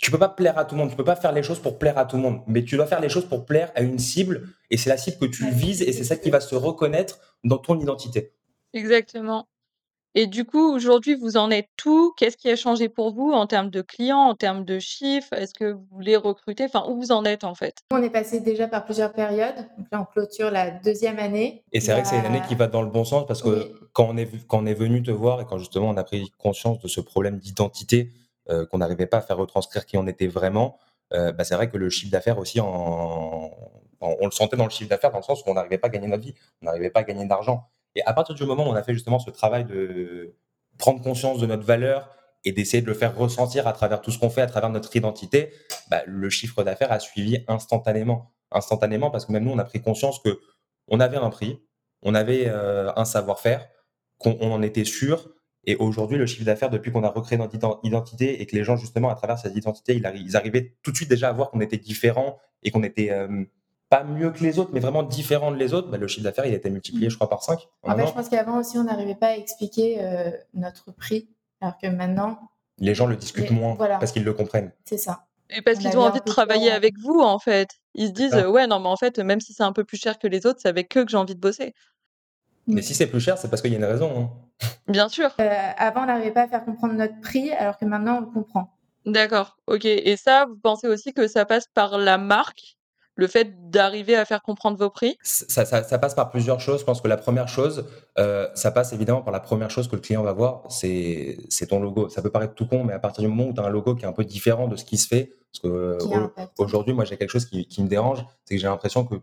tu 0.00 0.10
peux 0.10 0.18
pas 0.18 0.28
plaire 0.28 0.56
à 0.58 0.64
tout 0.64 0.74
le 0.74 0.80
monde. 0.80 0.90
Tu 0.90 0.96
peux 0.96 1.04
pas 1.04 1.16
faire 1.16 1.32
les 1.32 1.42
choses 1.42 1.58
pour 1.58 1.78
plaire 1.78 1.98
à 1.98 2.04
tout 2.04 2.16
le 2.16 2.22
monde. 2.22 2.40
Mais 2.46 2.62
tu 2.62 2.76
dois 2.76 2.86
faire 2.86 3.00
les 3.00 3.08
choses 3.08 3.24
pour 3.26 3.46
plaire 3.46 3.72
à 3.74 3.82
une 3.82 3.98
cible. 3.98 4.48
Et 4.70 4.76
c'est 4.76 4.90
la 4.90 4.96
cible 4.98 5.16
que 5.18 5.26
tu 5.26 5.50
vises 5.50 5.82
et 5.82 5.92
c'est 5.92 6.04
ça 6.04 6.16
qui 6.16 6.30
va 6.30 6.40
se 6.40 6.54
reconnaître 6.54 7.18
dans 7.42 7.58
ton 7.58 7.78
identité. 7.80 8.32
Exactement 8.74 9.46
et 10.20 10.26
du 10.26 10.44
coup, 10.44 10.74
aujourd'hui, 10.74 11.14
vous 11.14 11.36
en 11.36 11.48
êtes 11.48 11.68
où? 11.86 12.12
Qu'est-ce 12.16 12.36
qui 12.36 12.50
a 12.50 12.56
changé 12.56 12.88
pour 12.88 13.14
vous 13.14 13.30
en 13.30 13.46
termes 13.46 13.70
de 13.70 13.82
clients, 13.82 14.18
en 14.18 14.34
termes 14.34 14.64
de 14.64 14.80
chiffres? 14.80 15.32
Est-ce 15.32 15.54
que 15.54 15.70
vous 15.74 15.86
voulez 15.92 16.16
recruter? 16.16 16.64
Enfin, 16.64 16.84
où 16.88 16.96
vous 16.96 17.12
en 17.12 17.24
êtes, 17.24 17.44
en 17.44 17.54
fait? 17.54 17.76
On 17.92 18.02
est 18.02 18.10
passé 18.10 18.40
déjà 18.40 18.66
par 18.66 18.84
plusieurs 18.84 19.12
périodes. 19.12 19.54
Donc 19.78 19.86
là, 19.92 20.00
on 20.00 20.04
clôture 20.04 20.50
la 20.50 20.72
deuxième 20.72 21.20
année. 21.20 21.62
Et 21.70 21.78
c'est 21.78 21.92
vrai 21.92 22.02
que 22.02 22.08
c'est 22.08 22.18
une 22.18 22.24
année 22.24 22.42
qui 22.48 22.56
va 22.56 22.66
dans 22.66 22.82
le 22.82 22.90
bon 22.90 23.04
sens 23.04 23.26
parce 23.28 23.42
que 23.42 23.48
oui. 23.48 23.72
quand, 23.92 24.08
on 24.10 24.16
est, 24.16 24.28
quand 24.48 24.58
on 24.58 24.66
est 24.66 24.74
venu 24.74 25.04
te 25.04 25.12
voir 25.12 25.40
et 25.40 25.44
quand 25.44 25.58
justement 25.58 25.90
on 25.90 25.96
a 25.96 26.02
pris 26.02 26.32
conscience 26.36 26.80
de 26.80 26.88
ce 26.88 27.00
problème 27.00 27.38
d'identité, 27.38 28.10
euh, 28.50 28.66
qu'on 28.66 28.78
n'arrivait 28.78 29.06
pas 29.06 29.18
à 29.18 29.20
faire 29.20 29.36
retranscrire 29.36 29.86
qui 29.86 29.96
on 29.98 30.08
était 30.08 30.26
vraiment, 30.26 30.78
euh, 31.12 31.30
bah, 31.30 31.44
c'est 31.44 31.54
vrai 31.54 31.70
que 31.70 31.76
le 31.76 31.90
chiffre 31.90 32.10
d'affaires 32.10 32.38
aussi, 32.38 32.58
en, 32.60 32.66
en- 34.00 34.16
on 34.20 34.24
le 34.24 34.32
sentait 34.32 34.56
dans 34.56 34.64
le 34.64 34.70
chiffre 34.70 34.90
d'affaires 34.90 35.12
dans 35.12 35.18
le 35.18 35.22
sens 35.22 35.42
où 35.42 35.50
on 35.50 35.54
n'arrivait 35.54 35.78
pas 35.78 35.86
à 35.86 35.90
gagner 35.90 36.08
notre 36.08 36.24
vie, 36.24 36.34
on 36.60 36.66
n'arrivait 36.66 36.90
pas 36.90 37.00
à 37.00 37.04
gagner 37.04 37.24
d'argent. 37.24 37.68
Et 37.98 38.02
à 38.06 38.12
partir 38.12 38.34
du 38.34 38.44
moment 38.44 38.64
où 38.66 38.70
on 38.70 38.74
a 38.74 38.82
fait 38.82 38.94
justement 38.94 39.18
ce 39.18 39.30
travail 39.30 39.64
de 39.64 40.34
prendre 40.78 41.02
conscience 41.02 41.40
de 41.40 41.46
notre 41.46 41.64
valeur 41.64 42.10
et 42.44 42.52
d'essayer 42.52 42.80
de 42.80 42.86
le 42.86 42.94
faire 42.94 43.16
ressentir 43.16 43.66
à 43.66 43.72
travers 43.72 44.00
tout 44.00 44.12
ce 44.12 44.18
qu'on 44.18 44.30
fait, 44.30 44.42
à 44.42 44.46
travers 44.46 44.70
notre 44.70 44.94
identité, 44.94 45.52
bah, 45.90 46.02
le 46.06 46.30
chiffre 46.30 46.62
d'affaires 46.62 46.92
a 46.92 47.00
suivi 47.00 47.44
instantanément. 47.48 48.32
Instantanément 48.52 49.10
parce 49.10 49.26
que 49.26 49.32
même 49.32 49.44
nous, 49.44 49.50
on 49.50 49.58
a 49.58 49.64
pris 49.64 49.82
conscience 49.82 50.20
que 50.20 50.38
on 50.86 51.00
avait 51.00 51.16
un 51.16 51.30
prix, 51.30 51.60
on 52.02 52.14
avait 52.14 52.44
euh, 52.46 52.92
un 52.94 53.04
savoir-faire, 53.04 53.68
qu'on 54.18 54.38
on 54.40 54.52
en 54.52 54.62
était 54.62 54.84
sûr. 54.84 55.34
Et 55.64 55.74
aujourd'hui, 55.76 56.16
le 56.16 56.26
chiffre 56.26 56.44
d'affaires, 56.44 56.70
depuis 56.70 56.92
qu'on 56.92 57.02
a 57.02 57.10
recréé 57.10 57.36
notre 57.36 57.56
ident- 57.56 57.80
identité 57.82 58.40
et 58.40 58.46
que 58.46 58.54
les 58.54 58.64
gens, 58.64 58.76
justement, 58.76 59.10
à 59.10 59.16
travers 59.16 59.38
cette 59.38 59.56
identité, 59.56 59.96
ils, 59.96 60.04
arri- 60.04 60.22
ils 60.24 60.36
arrivaient 60.36 60.76
tout 60.82 60.92
de 60.92 60.96
suite 60.96 61.10
déjà 61.10 61.28
à 61.28 61.32
voir 61.32 61.50
qu'on 61.50 61.60
était 61.60 61.76
différents 61.76 62.38
et 62.62 62.70
qu'on 62.70 62.84
était 62.84 63.10
euh, 63.10 63.44
pas 63.88 64.04
mieux 64.04 64.30
que 64.30 64.42
les 64.44 64.58
autres, 64.58 64.70
mais 64.72 64.80
vraiment 64.80 65.02
différents 65.02 65.50
de 65.50 65.56
les 65.56 65.72
autres, 65.74 65.88
bah, 65.88 65.96
le 65.98 66.06
chiffre 66.06 66.24
d'affaires, 66.24 66.46
il 66.46 66.52
a 66.52 66.56
été 66.56 66.68
multiplié, 66.70 67.08
je 67.10 67.16
crois, 67.16 67.28
par 67.28 67.42
5 67.42 67.68
En 67.82 67.96
fait, 67.96 68.06
je 68.06 68.12
pense 68.12 68.28
qu'avant 68.28 68.58
aussi, 68.58 68.78
on 68.78 68.84
n'arrivait 68.84 69.14
pas 69.14 69.28
à 69.28 69.36
expliquer 69.36 69.98
euh, 70.00 70.30
notre 70.54 70.92
prix. 70.92 71.28
Alors 71.60 71.76
que 71.78 71.86
maintenant, 71.88 72.38
Les 72.78 72.94
gens 72.94 73.06
le 73.06 73.16
discutent 73.16 73.50
moins 73.50 73.74
voilà. 73.74 73.98
parce 73.98 74.12
qu'ils 74.12 74.24
le 74.24 74.32
comprennent. 74.32 74.72
c'est 74.84 74.98
ça. 74.98 75.24
Et 75.50 75.62
parce 75.62 75.78
qu'ils 75.78 75.96
ont 75.96 76.02
envie 76.02 76.20
de 76.20 76.24
travailler 76.24 76.70
avec 76.70 76.98
vous, 76.98 77.20
en 77.20 77.38
fait. 77.38 77.70
Ils 77.94 78.08
se 78.08 78.12
disent: 78.12 78.32
ça. 78.32 78.42
«Heu, 78.44 78.50
ouais, 78.50 78.66
non, 78.66 78.78
mais 78.80 78.88
en 78.88 78.96
fait, 78.96 79.18
même 79.18 79.40
si 79.40 79.54
c'est 79.54 79.62
un 79.62 79.72
peu 79.72 79.82
plus 79.84 79.96
cher 79.96 80.18
que 80.18 80.26
les 80.28 80.44
autres, 80.46 80.60
c'est 80.62 80.68
avec 80.68 80.94
eux 80.96 81.04
que 81.04 81.10
j'ai 81.10 81.16
envie 81.16 81.34
de 81.34 81.40
bosser». 81.40 81.74
Mais 82.66 82.82
si 82.82 82.94
c'est 82.94 83.06
plus 83.06 83.20
cher, 83.20 83.38
c'est 83.38 83.48
parce 83.48 83.62
qu'il 83.62 83.72
y 83.72 83.74
a 83.74 83.78
une 83.78 83.84
raison. 83.86 84.12
hein. 84.20 84.30
Bien 84.88 85.08
sûr. 85.08 85.30
Euh, 85.40 85.70
avant, 85.78 86.02
on 86.02 86.06
n'arrivait 86.06 86.32
pas 86.32 86.42
à 86.42 86.48
faire 86.48 86.64
comprendre 86.66 86.92
notre 86.94 87.18
prix, 87.22 87.50
alors 87.52 87.78
que 87.78 87.86
maintenant, 87.86 88.18
on 88.18 88.20
le 88.20 88.26
comprend. 88.26 88.74
D'accord, 89.06 89.56
OK 89.68 89.86
et 89.86 90.16
ça, 90.18 90.44
vous 90.46 90.56
pensez 90.58 90.86
aussi 90.86 91.14
que 91.14 91.26
ça 91.28 91.46
passe 91.46 91.66
par 91.72 91.96
la 91.96 92.18
marque? 92.18 92.76
Le 93.18 93.26
fait 93.26 93.68
d'arriver 93.70 94.14
à 94.14 94.24
faire 94.24 94.40
comprendre 94.42 94.78
vos 94.78 94.90
prix? 94.90 95.16
Ça, 95.22 95.64
ça- 95.64 95.82
ça 95.82 95.98
passe 95.98 96.14
par 96.14 96.30
plusieurs 96.30 96.60
choses. 96.60 96.78
Je 96.80 96.84
pense 96.84 97.00
que 97.00 97.08
la 97.08 97.16
première 97.16 97.48
chose, 97.48 97.84
euh, 98.16 98.48
ça 98.54 98.70
passe 98.70 98.92
évidemment 98.92 99.22
par 99.22 99.32
la 99.32 99.40
première 99.40 99.70
chose 99.70 99.88
que 99.88 99.96
le 99.96 100.00
client 100.00 100.22
va 100.22 100.32
voir, 100.32 100.62
c'est 100.70 101.36
ton 101.68 101.80
logo. 101.80 102.08
Ça 102.08 102.22
peut 102.22 102.30
paraître 102.30 102.54
tout 102.54 102.66
con, 102.66 102.84
mais 102.84 102.92
à 102.92 103.00
partir 103.00 103.22
du 103.22 103.28
moment 103.28 103.46
où 103.50 103.52
tu 103.52 103.60
as 103.60 103.64
un 103.64 103.70
logo 103.70 103.96
qui 103.96 104.04
est 104.04 104.08
un 104.08 104.12
peu 104.12 104.24
différent 104.24 104.68
de 104.68 104.76
ce 104.76 104.84
qui 104.84 104.96
se 104.98 105.08
fait, 105.08 105.32
parce 105.52 105.58
que 105.64 105.66
euh, 105.68 105.98
Qui 105.98 106.14
a 106.14 106.18
au- 106.20 106.24
impact. 106.26 106.52
aujourd'hui, 106.58 106.94
moi, 106.94 107.04
j'ai 107.04 107.16
quelque 107.16 107.30
chose 107.32 107.46
qui, 107.46 107.66
qui 107.66 107.82
me 107.82 107.88
dérange, 107.88 108.24
c'est 108.44 108.54
que 108.54 108.60
j'ai 108.60 108.68
l'impression 108.68 109.04
que 109.04 109.16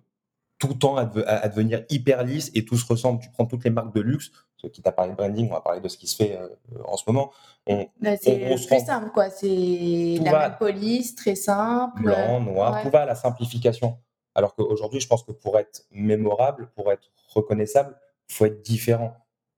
tout 0.60 0.74
tend 0.74 0.98
à- 0.98 1.02
à 1.26 1.48
devenir 1.48 1.84
hyper 1.90 2.24
lisse 2.24 2.52
et 2.54 2.66
tout 2.66 2.78
se 2.78 2.86
ressemble. 2.86 3.22
Tu 3.22 3.30
prends 3.32 3.46
toutes 3.46 3.64
les 3.64 3.70
marques 3.70 3.96
de 3.96 4.02
luxe, 4.02 4.32
ce 4.66 4.72
qui 4.72 4.82
t'a 4.82 4.92
parlé 4.92 5.12
de 5.12 5.18
branding, 5.18 5.48
on 5.50 5.54
va 5.54 5.62
parler 5.62 5.80
de 5.82 5.88
ce 5.88 5.98
qui 5.98 6.08
se 6.08 6.16
fait 6.16 6.38
euh, 6.38 6.48
en 6.86 6.98
ce 6.98 7.04
moment. 7.08 7.32
On, 7.68 7.88
Bah, 8.02 8.12
c'est 8.22 8.48
on 8.48 8.56
rend- 8.56 8.86
simple, 8.86 9.12
quoi. 9.14 9.30
C'est 9.30 10.20
la 10.24 10.32
va- 10.32 10.50
même 10.50 10.58
police, 10.58 11.16
très 11.16 11.36
simple. 11.36 12.02
blanc, 12.04 12.40
noir, 12.42 12.74
Ouais. 12.76 12.84
tout 12.84 12.90
va 12.90 13.02
à 13.02 13.06
la 13.06 13.16
simplification. 13.16 13.98
Alors 14.36 14.54
qu'aujourd'hui, 14.56 15.00
je 15.00 15.08
pense 15.08 15.24
que 15.24 15.32
pour 15.32 15.58
être 15.58 15.86
mémorable, 15.92 16.70
pour 16.76 16.92
être 16.92 17.10
reconnaissable, 17.34 17.96
il 18.30 18.34
faut 18.36 18.46
être 18.46 18.62
différent. 18.62 19.14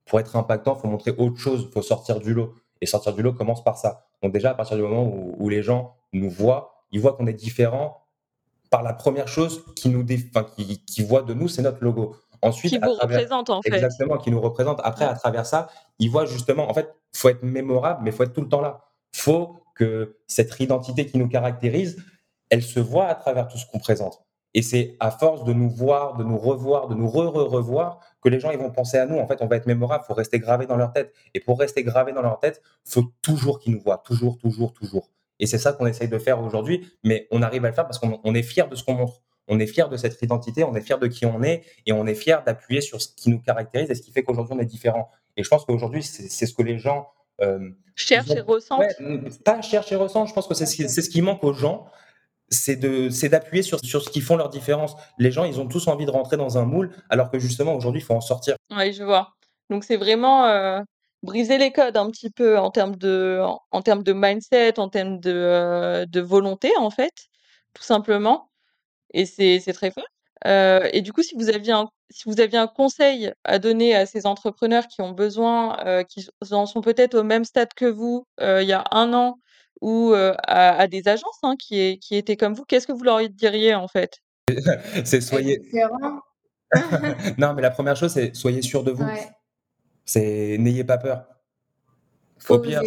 Pour 0.06 0.20
être 0.20 0.36
impactant, 0.36 0.76
il 0.78 0.82
faut 0.82 0.88
montrer 0.88 1.12
autre 1.18 1.38
chose, 1.38 1.64
il 1.68 1.72
faut 1.74 1.82
sortir 1.82 2.20
du 2.20 2.34
lot. 2.34 2.54
Et 2.80 2.86
sortir 2.86 3.14
du 3.14 3.24
lot 3.24 3.34
commence 3.34 3.64
par 3.64 3.78
ça. 3.78 4.06
Donc 4.22 4.32
déjà, 4.34 4.52
à 4.52 4.54
partir 4.54 4.78
du 4.78 4.84
moment 4.84 5.04
où, 5.04 5.36
où 5.40 5.50
les 5.50 5.64
gens 5.64 5.96
nous 6.14 6.30
voient, 6.30 6.84
ils 6.92 7.02
voient 7.02 7.14
qu'on 7.14 7.26
est 7.28 7.34
différent, 7.34 8.04
par 8.70 8.84
la 8.84 8.94
première 8.94 9.28
chose 9.28 9.64
qui 9.76 9.90
nous 9.90 10.04
dé- 10.04 10.20
enfin, 10.30 10.46
qui, 10.56 10.84
qui 10.86 11.02
voient 11.04 11.22
de 11.24 11.34
nous, 11.34 11.48
c'est 11.48 11.62
notre 11.62 11.84
logo. 11.84 12.16
Ensuite, 12.42 12.72
qui 12.72 12.80
vous 12.80 12.94
représente 12.94 13.50
en 13.50 13.62
fait. 13.62 13.74
Exactement, 13.74 14.18
qui 14.18 14.32
nous 14.32 14.42
représente. 14.42 14.80
Après, 14.84 15.06
à 15.06 15.14
travers 15.14 15.46
ça, 15.46 15.68
ils 16.00 16.10
voient 16.10 16.26
justement, 16.26 16.70
en 16.70 16.74
fait, 16.74 16.94
faut 17.14 17.30
être 17.30 17.44
mémorable, 17.44 18.02
mais 18.04 18.12
faut 18.12 18.24
être 18.24 18.34
tout 18.34 18.42
le 18.42 18.50
temps 18.50 18.62
là. 18.62 18.82
Faut 19.14 19.58
que 19.76 20.18
cette 20.28 20.60
identité 20.60 21.06
qui 21.06 21.18
nous 21.18 21.28
caractérise, 21.30 21.98
elle 22.50 22.64
se 22.64 22.80
voit 22.80 23.06
à 23.06 23.16
travers 23.16 23.48
tout 23.48 23.58
ce 23.58 23.66
qu'on 23.66 23.80
présente. 23.80 24.24
Et 24.54 24.62
c'est 24.62 24.96
à 25.00 25.12
force 25.12 25.44
de 25.44 25.54
nous 25.54 25.70
voir, 25.70 26.16
de 26.16 26.24
nous 26.24 26.38
revoir, 26.38 26.88
de 26.88 26.96
nous 26.96 27.08
re-re-revoir 27.08 28.00
que 28.22 28.30
les 28.30 28.40
gens 28.40 28.50
ils 28.50 28.58
vont 28.58 28.72
penser 28.72 28.98
à 28.98 29.06
nous. 29.06 29.20
En 29.20 29.28
fait, 29.28 29.42
on 29.42 29.48
va 29.48 29.58
être 29.58 29.68
mémorable, 29.68 30.04
faut 30.06 30.14
rester 30.14 30.40
gravé 30.40 30.66
dans 30.66 30.78
leur 30.78 30.94
tête. 30.94 31.14
Et 31.34 31.40
pour 31.40 31.60
rester 31.60 31.84
gravé 31.84 32.12
dans 32.12 32.22
leur 32.22 32.40
tête, 32.40 32.62
faut 32.84 33.04
toujours 33.22 33.60
qu'ils 33.60 33.74
nous 33.74 33.82
voient, 33.82 34.00
toujours, 34.00 34.38
toujours, 34.38 34.74
toujours. 34.74 35.12
Et 35.40 35.46
c'est 35.46 35.60
ça 35.60 35.74
qu'on 35.74 35.86
essaye 35.86 36.08
de 36.08 36.18
faire 36.18 36.42
aujourd'hui, 36.42 36.92
mais 37.04 37.28
on 37.30 37.44
arrive 37.44 37.66
à 37.66 37.70
le 37.70 37.76
faire 37.76 37.86
parce 37.86 38.00
qu'on 38.00 38.34
est 38.34 38.42
fier 38.42 38.68
de 38.68 38.76
ce 38.76 38.84
qu'on 38.84 38.96
montre. 38.96 39.22
On 39.48 39.60
est 39.60 39.68
fier 39.68 39.90
de 39.90 39.98
cette 39.98 40.22
identité, 40.22 40.64
on 40.64 40.76
est 40.76 40.82
fier 40.82 41.00
de 41.00 41.08
qui 41.08 41.26
on 41.26 41.42
est, 41.44 41.64
et 41.86 41.94
on 41.94 42.06
est 42.06 42.16
fier 42.16 42.44
d'appuyer 42.44 42.82
sur 42.82 43.02
ce 43.02 43.10
qui 43.16 43.30
nous 43.30 43.40
caractérise 43.40 43.90
et 43.90 43.96
ce 43.96 44.02
qui 44.02 44.12
fait 44.12 44.24
qu'aujourd'hui 44.24 44.56
on 44.56 44.60
est 44.60 44.66
différent. 44.66 45.10
Et 45.38 45.44
je 45.44 45.50
pense 45.50 45.66
qu'aujourd'hui, 45.66 46.04
c'est 46.04 46.46
ce 46.46 46.54
que 46.54 46.64
les 46.64 46.80
gens 46.80 47.08
euh, 47.42 47.70
cherchent 47.96 48.32
et 48.32 48.42
ressentent. 48.42 48.84
pas 49.46 49.62
cherchent 49.62 49.92
et 49.92 49.96
ressentent. 49.96 50.30
Je 50.30 50.34
pense 50.34 50.48
que 50.48 50.56
c'est 50.56 50.66
ce, 50.66 51.02
ce 51.02 51.10
qui 51.10 51.22
manque 51.22 51.44
aux 51.44 51.54
gens 51.54 51.88
c'est 52.50 53.30
d'appuyer 53.30 53.64
sur 53.64 53.80
sur 53.84 54.02
ce 54.02 54.10
qui 54.10 54.22
font 54.22 54.36
leur 54.36 54.50
différence. 54.50 54.96
Les 55.18 55.32
gens, 55.32 55.44
ils 55.44 55.60
ont 55.60 55.68
tous 55.68 55.88
envie 55.88 56.06
de 56.06 56.12
rentrer 56.12 56.38
dans 56.38 56.58
un 56.58 56.66
moule, 56.66 56.92
alors 57.10 57.30
que 57.30 57.40
justement 57.40 57.74
aujourd'hui, 57.74 58.02
il 58.02 58.04
faut 58.04 58.14
en 58.14 58.22
sortir. 58.22 58.56
Oui, 58.76 58.94
je 58.94 59.04
vois. 59.04 59.34
Donc 59.70 59.84
c'est 59.84 59.98
vraiment 59.98 60.46
euh, 60.46 60.80
briser 61.24 61.58
les 61.58 61.72
codes 61.72 61.98
un 61.98 62.10
petit 62.10 62.30
peu 62.30 62.58
en 62.58 62.72
termes 62.72 62.96
de 62.96 63.42
en, 63.72 63.82
termes 63.82 64.04
de 64.04 64.14
mindset, 64.14 64.80
en 64.80 64.90
termes 64.90 65.20
de 65.20 65.34
euh, 65.34 66.06
de 66.06 66.22
volonté 66.22 66.72
en 66.78 66.90
fait, 66.90 67.14
tout 67.74 67.84
simplement. 67.84 68.50
Et 69.14 69.26
c'est 69.26 69.60
c'est 69.60 69.74
très 69.74 69.92
fort. 69.92 70.06
Euh, 70.46 70.88
et 70.94 71.02
du 71.02 71.14
coup, 71.14 71.24
si 71.24 71.36
vous 71.36 71.50
aviez 71.50 71.74
un 71.74 71.90
si 72.10 72.24
vous 72.26 72.40
aviez 72.40 72.58
un 72.58 72.68
conseil 72.68 73.32
à 73.44 73.60
donner 73.60 73.96
à 73.96 74.06
ces 74.06 74.26
entrepreneurs 74.26 74.88
qui 74.88 75.02
ont 75.02 75.12
besoin, 75.12 76.04
qui 76.08 76.28
en 76.52 76.66
sont 76.66 76.82
peut-être 76.82 77.16
au 77.16 77.24
même 77.24 77.44
stade 77.44 77.74
que 77.76 77.86
vous, 77.86 78.26
il 78.40 78.64
y 78.64 78.74
a 78.74 78.86
un 78.92 79.14
an 79.14 79.40
ou 79.82 80.14
à, 80.14 80.88
des 80.88 81.08
agences 81.08 81.40
hein, 81.44 81.56
qui, 81.60 82.00
qui 82.00 82.16
étaient 82.16 82.38
comme 82.38 82.54
vous, 82.54 82.64
qu'est-ce 82.64 82.88
que 82.88 82.94
vous 82.94 83.04
leur 83.04 83.28
diriez 83.30 83.76
en 83.76 83.90
fait? 83.90 84.22
C'est 85.04 85.22
soyez. 85.22 85.60
non, 87.38 87.54
mais 87.54 87.62
la 87.62 87.72
première 87.72 87.96
chose, 87.96 88.12
c'est 88.12 88.36
soyez 88.36 88.62
sûr 88.62 88.84
de 88.84 88.92
vous. 88.92 89.06
C'est 90.06 90.58
n'ayez 90.60 90.84
pas 90.84 90.98
peur. 90.98 91.26
Au 92.50 92.60
pire, 92.60 92.82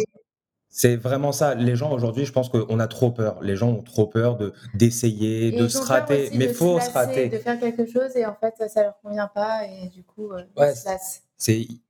c'est 0.73 0.95
vraiment 0.95 1.33
ça. 1.33 1.53
Les 1.53 1.75
gens 1.75 1.91
aujourd'hui, 1.91 2.25
je 2.25 2.31
pense 2.31 2.47
qu'on 2.47 2.79
a 2.79 2.87
trop 2.87 3.11
peur. 3.11 3.41
Les 3.41 3.57
gens 3.57 3.69
ont 3.69 3.83
trop 3.83 4.07
peur 4.07 4.37
de 4.37 4.53
d'essayer, 4.73 5.51
de 5.51 5.67
se 5.67 5.79
rater. 5.79 6.29
Mais 6.33 6.45
il 6.45 6.53
faut 6.53 6.79
se 6.79 6.89
rater. 6.89 7.27
De 7.27 7.37
faire 7.37 7.59
quelque 7.59 7.85
chose 7.85 8.15
et 8.15 8.25
en 8.25 8.35
fait, 8.35 8.55
ça, 8.69 8.79
ne 8.79 8.85
leur 8.85 8.99
convient 9.01 9.27
pas 9.27 9.65
et 9.67 9.89
du 9.89 10.03
coup, 10.03 10.31
ils 10.57 10.75
se 10.75 10.85
lassent. 10.85 11.23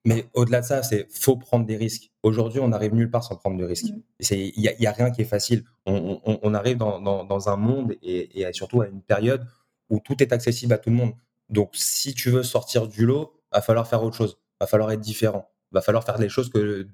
Mais 0.04 0.26
au-delà 0.34 0.62
de 0.62 0.66
ça, 0.66 0.82
c'est 0.82 1.08
faut 1.12 1.38
prendre 1.38 1.66
des 1.66 1.78
risques. 1.78 2.12
Aujourd'hui, 2.24 2.60
on 2.60 2.70
n'arrive 2.70 2.96
nulle 2.96 3.12
part 3.12 3.24
sans 3.24 3.36
prendre 3.36 3.58
de 3.58 3.66
risques. 3.66 3.94
Mmh. 3.94 4.34
Il 4.56 4.76
n'y 4.80 4.88
a, 4.88 4.92
rien 4.92 5.12
qui 5.12 5.22
est 5.22 5.26
facile. 5.26 5.64
On, 5.86 6.54
arrive 6.56 6.78
dans, 6.78 7.50
un 7.50 7.56
monde 7.58 7.94
et, 8.02 8.48
surtout 8.52 8.82
à 8.82 8.88
une 8.88 9.02
période 9.02 9.46
où 9.90 10.00
tout 10.00 10.24
est 10.24 10.34
accessible 10.34 10.74
à 10.74 10.80
tout 10.80 10.90
le 10.90 10.96
monde. 10.96 11.14
Donc, 11.50 11.70
si 11.74 12.16
tu 12.16 12.32
veux 12.32 12.44
sortir 12.44 12.88
du 12.88 13.06
lot, 13.06 13.34
va 13.52 13.62
falloir 13.62 13.88
faire 13.88 14.02
autre 14.04 14.16
chose. 14.16 14.40
Va 14.60 14.66
falloir 14.66 14.92
être 14.92 15.02
différent. 15.02 15.50
Va 15.72 15.82
falloir 15.82 16.04
faire 16.04 16.18
des 16.18 16.30
choses 16.30 16.50
que, 16.50 16.88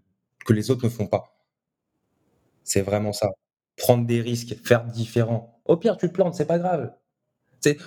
que 0.45 0.53
les 0.53 0.69
autres 0.69 0.83
ne 0.83 0.89
font 0.89 1.07
pas. 1.07 1.36
C'est 2.67 2.81
vraiment 2.81 3.13
ça. 3.13 3.29
Prendre 3.77 4.05
des 4.05 4.21
risques, 4.21 4.55
faire 4.63 4.83
différent. 4.85 5.61
Au 5.65 5.77
pire, 5.77 5.97
tu 5.97 6.07
te 6.07 6.13
plantes, 6.13 6.35
c'est 6.35 6.45
pas 6.45 6.59
grave 6.59 6.91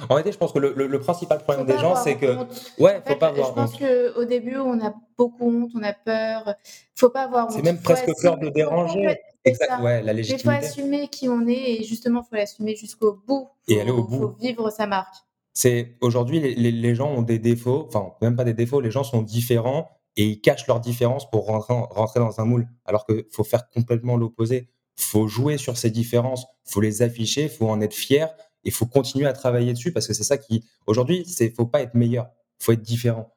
en 0.08 0.14
réalité, 0.14 0.32
je 0.32 0.38
pense 0.38 0.52
que 0.52 0.58
le, 0.58 1.00
principal 1.00 1.38
problème 1.42 1.66
des 1.66 1.78
gens, 1.78 1.96
c'est 1.96 2.16
que. 2.16 2.38
Ouais, 2.78 3.00
faut 3.06 3.16
pas 3.16 3.28
avoir 3.28 3.48
Je 3.48 3.52
pense 3.54 3.76
qu'au 3.76 4.24
début, 4.24 4.56
on 4.56 4.80
a 4.84 4.94
beaucoup 5.16 5.50
honte, 5.50 5.70
on 5.74 5.82
a 5.82 5.92
peur. 5.92 6.54
Faut 6.96 7.10
pas 7.10 7.22
avoir 7.22 7.46
honte. 7.46 7.52
C'est 7.52 7.62
même 7.62 7.80
presque 7.80 8.10
peur 8.20 8.38
de 8.38 8.48
déranger. 8.48 9.18
exact. 9.44 9.80
Ouais, 9.80 10.02
la 10.02 10.12
légitimité. 10.12 10.48
Il 10.48 10.60
faut 10.60 10.64
assumer 10.64 11.08
qui 11.08 11.28
on 11.28 11.46
est 11.46 11.80
et 11.80 11.84
justement, 11.84 12.22
il 12.24 12.28
faut 12.28 12.36
l'assumer 12.36 12.76
jusqu'au 12.76 13.20
bout. 13.26 13.48
et 13.68 13.80
aller 13.80 13.90
au 13.90 14.04
bout. 14.04 14.14
Il 14.14 14.20
faut 14.20 14.36
vivre 14.40 14.70
sa 14.70 14.86
marque. 14.86 15.14
C'est 15.52 15.96
aujourd'hui, 16.00 16.40
les, 16.40 16.70
les, 16.70 16.94
gens 16.94 17.10
ont 17.10 17.22
des 17.22 17.38
défauts, 17.38 17.86
enfin, 17.88 18.12
même 18.22 18.36
pas 18.36 18.44
des 18.44 18.54
défauts, 18.54 18.80
les 18.80 18.92
gens 18.92 19.02
sont 19.02 19.20
différents 19.20 19.90
et 20.16 20.24
ils 20.24 20.40
cachent 20.40 20.66
leurs 20.66 20.80
différences 20.80 21.30
pour 21.30 21.46
rentrer, 21.46 22.20
dans 22.20 22.40
un 22.40 22.44
moule. 22.44 22.68
Alors 22.84 23.06
qu'il 23.06 23.24
faut 23.30 23.44
faire 23.44 23.68
complètement 23.68 24.16
l'opposé. 24.16 24.70
faut 24.96 25.28
jouer 25.28 25.56
sur 25.56 25.78
ces 25.78 25.90
différences, 25.90 26.46
faut 26.64 26.80
les 26.80 27.02
afficher, 27.02 27.48
faut 27.48 27.68
en 27.68 27.80
être 27.80 27.94
fier 27.94 28.28
il 28.64 28.72
faut 28.72 28.86
continuer 28.86 29.26
à 29.26 29.32
travailler 29.32 29.72
dessus 29.72 29.92
parce 29.92 30.06
que 30.06 30.14
c'est 30.14 30.24
ça 30.24 30.38
qui. 30.38 30.64
Aujourd'hui, 30.86 31.24
il 31.26 31.52
faut 31.52 31.66
pas 31.66 31.82
être 31.82 31.94
meilleur, 31.94 32.30
il 32.60 32.64
faut 32.64 32.72
être 32.72 32.82
différent. 32.82 33.34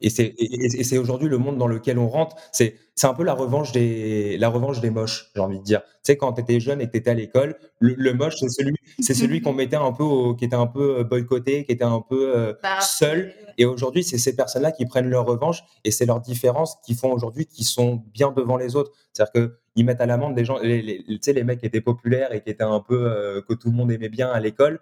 Et 0.00 0.10
c'est 0.10 0.98
aujourd'hui 0.98 1.28
le 1.28 1.38
monde 1.38 1.58
dans 1.58 1.66
lequel 1.66 1.98
on 1.98 2.08
rentre. 2.08 2.36
C'est 2.52 2.74
un 3.02 3.14
peu 3.14 3.24
la 3.24 3.34
revanche 3.34 3.72
des, 3.72 4.36
la 4.38 4.48
revanche 4.48 4.80
des 4.80 4.90
moches, 4.90 5.30
j'ai 5.34 5.40
envie 5.40 5.58
de 5.58 5.64
dire. 5.64 5.80
Tu 5.82 6.12
sais, 6.12 6.16
quand 6.16 6.32
tu 6.34 6.42
étais 6.42 6.60
jeune 6.60 6.80
et 6.80 6.86
que 6.86 6.92
tu 6.92 6.98
étais 6.98 7.10
à 7.10 7.14
l'école, 7.14 7.56
le, 7.78 8.12
moche, 8.12 8.34
c'est 8.38 8.48
celui, 8.48 8.76
c'est 8.98 9.14
celui 9.14 9.40
qu'on 9.42 9.52
mettait 9.52 9.76
un 9.76 9.92
peu, 9.92 10.34
qui 10.38 10.44
était 10.44 10.56
un 10.56 10.66
peu 10.66 10.98
euh, 10.98 11.04
boycotté, 11.04 11.64
qui 11.64 11.72
était 11.72 11.84
un 11.84 12.00
peu 12.00 12.36
euh, 12.36 12.54
bah, 12.62 12.80
seul. 12.80 13.32
Et 13.58 13.64
aujourd'hui, 13.64 14.04
c'est 14.04 14.18
ces 14.18 14.34
personnes-là 14.36 14.72
qui 14.72 14.86
prennent 14.86 15.08
leur 15.08 15.26
revanche 15.26 15.62
et 15.84 15.90
c'est 15.90 16.06
leurs 16.06 16.20
différences 16.20 16.76
qui 16.84 16.94
font 16.94 17.12
aujourd'hui 17.12 17.46
qu'ils 17.46 17.66
sont 17.66 18.02
bien 18.12 18.32
devant 18.32 18.56
les 18.56 18.76
autres. 18.76 18.92
C'est-à-dire 19.12 19.50
qu'ils 19.74 19.84
mettent 19.84 20.00
à 20.00 20.06
l'amende 20.06 20.34
des 20.34 20.44
gens, 20.44 20.58
les, 20.62 21.04
tu 21.06 21.18
sais, 21.20 21.32
les 21.32 21.44
mecs 21.44 21.60
qui 21.60 21.66
étaient 21.66 21.80
populaires 21.80 22.32
et 22.32 22.42
qui 22.42 22.50
étaient 22.50 22.64
un 22.64 22.80
peu, 22.80 23.10
euh, 23.10 23.42
que 23.46 23.54
tout 23.54 23.70
le 23.70 23.76
monde 23.76 23.92
aimait 23.92 24.08
bien 24.08 24.30
à 24.30 24.40
l'école. 24.40 24.80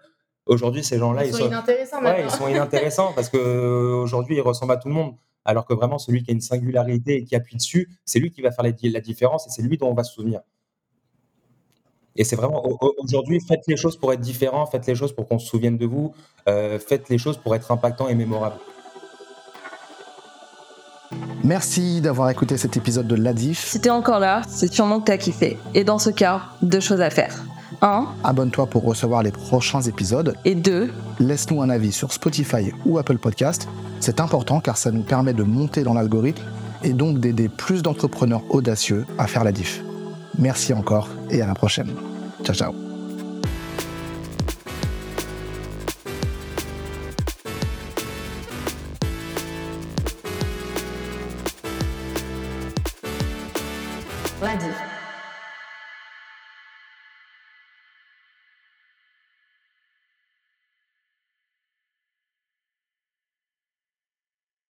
Aujourd'hui, 0.49 0.83
ces 0.83 0.97
gens-là, 0.97 1.25
ils, 1.25 1.33
sont, 1.33 1.45
inintéressants. 1.45 2.03
Ouais, 2.03 2.23
ils 2.23 2.31
sont 2.31 2.47
inintéressants 2.47 3.13
parce 3.13 3.29
qu'aujourd'hui, 3.29 4.37
ils 4.37 4.41
ressemblent 4.41 4.73
à 4.73 4.77
tout 4.77 4.87
le 4.87 4.95
monde. 4.95 5.13
Alors 5.45 5.63
que 5.65 5.75
vraiment, 5.75 5.99
celui 5.99 6.23
qui 6.23 6.31
a 6.31 6.33
une 6.33 6.41
singularité 6.41 7.17
et 7.17 7.23
qui 7.23 7.35
appuie 7.35 7.55
dessus, 7.55 7.87
c'est 8.03 8.17
lui 8.17 8.31
qui 8.31 8.41
va 8.41 8.51
faire 8.51 8.65
la, 8.65 8.71
différence 8.99 9.45
et 9.45 9.51
c'est 9.51 9.61
lui 9.61 9.77
dont 9.77 9.89
on 9.89 9.93
va 9.93 10.03
se 10.03 10.11
souvenir. 10.15 10.41
Et 12.15 12.23
c'est 12.23 12.35
vraiment 12.35 12.63
aujourd'hui, 12.97 13.39
faites 13.39 13.67
les 13.67 13.77
choses 13.77 13.95
pour 13.95 14.11
être 14.11 14.21
différent, 14.21 14.65
faites 14.65 14.87
les 14.87 14.95
choses 14.95 15.13
pour 15.13 15.27
qu'on 15.27 15.37
se 15.37 15.47
souvienne 15.47 15.77
de 15.77 15.85
vous, 15.85 16.15
euh, 16.47 16.79
faites 16.79 17.09
les 17.09 17.19
choses 17.19 17.37
pour 17.37 17.55
être 17.55 17.71
impactant 17.71 18.09
et 18.09 18.15
mémorable. 18.15 18.57
Merci 21.43 22.01
d'avoir 22.01 22.27
écouté 22.31 22.57
cet 22.57 22.75
épisode 22.75 23.07
de 23.07 23.15
l'Adif. 23.15 23.65
Si 23.65 23.79
t'es 23.79 23.91
encore 23.91 24.19
là, 24.19 24.41
c'est 24.47 24.73
sûrement 24.73 24.99
que 24.99 25.05
t'as 25.05 25.17
kiffé. 25.17 25.59
Et 25.75 25.83
dans 25.83 25.99
ce 25.99 26.09
cas, 26.09 26.41
deux 26.63 26.79
choses 26.79 27.01
à 27.01 27.11
faire. 27.11 27.45
1. 27.81 28.07
Abonne-toi 28.23 28.67
pour 28.67 28.83
recevoir 28.83 29.23
les 29.23 29.31
prochains 29.31 29.81
épisodes. 29.81 30.35
Et 30.45 30.55
2. 30.55 30.91
Laisse-nous 31.19 31.61
un 31.61 31.69
avis 31.69 31.91
sur 31.91 32.11
Spotify 32.11 32.71
ou 32.85 32.97
Apple 32.97 33.17
Podcast. 33.17 33.67
C'est 33.99 34.19
important 34.19 34.59
car 34.59 34.77
ça 34.77 34.91
nous 34.91 35.03
permet 35.03 35.33
de 35.33 35.43
monter 35.43 35.83
dans 35.83 35.93
l'algorithme 35.93 36.43
et 36.83 36.93
donc 36.93 37.19
d'aider 37.19 37.49
plus 37.49 37.83
d'entrepreneurs 37.83 38.43
audacieux 38.49 39.05
à 39.17 39.27
faire 39.27 39.43
la 39.43 39.51
diff. 39.51 39.83
Merci 40.37 40.73
encore 40.73 41.09
et 41.29 41.41
à 41.41 41.47
la 41.47 41.53
prochaine. 41.53 41.91
Ciao 42.43 42.55
ciao. 42.55 42.88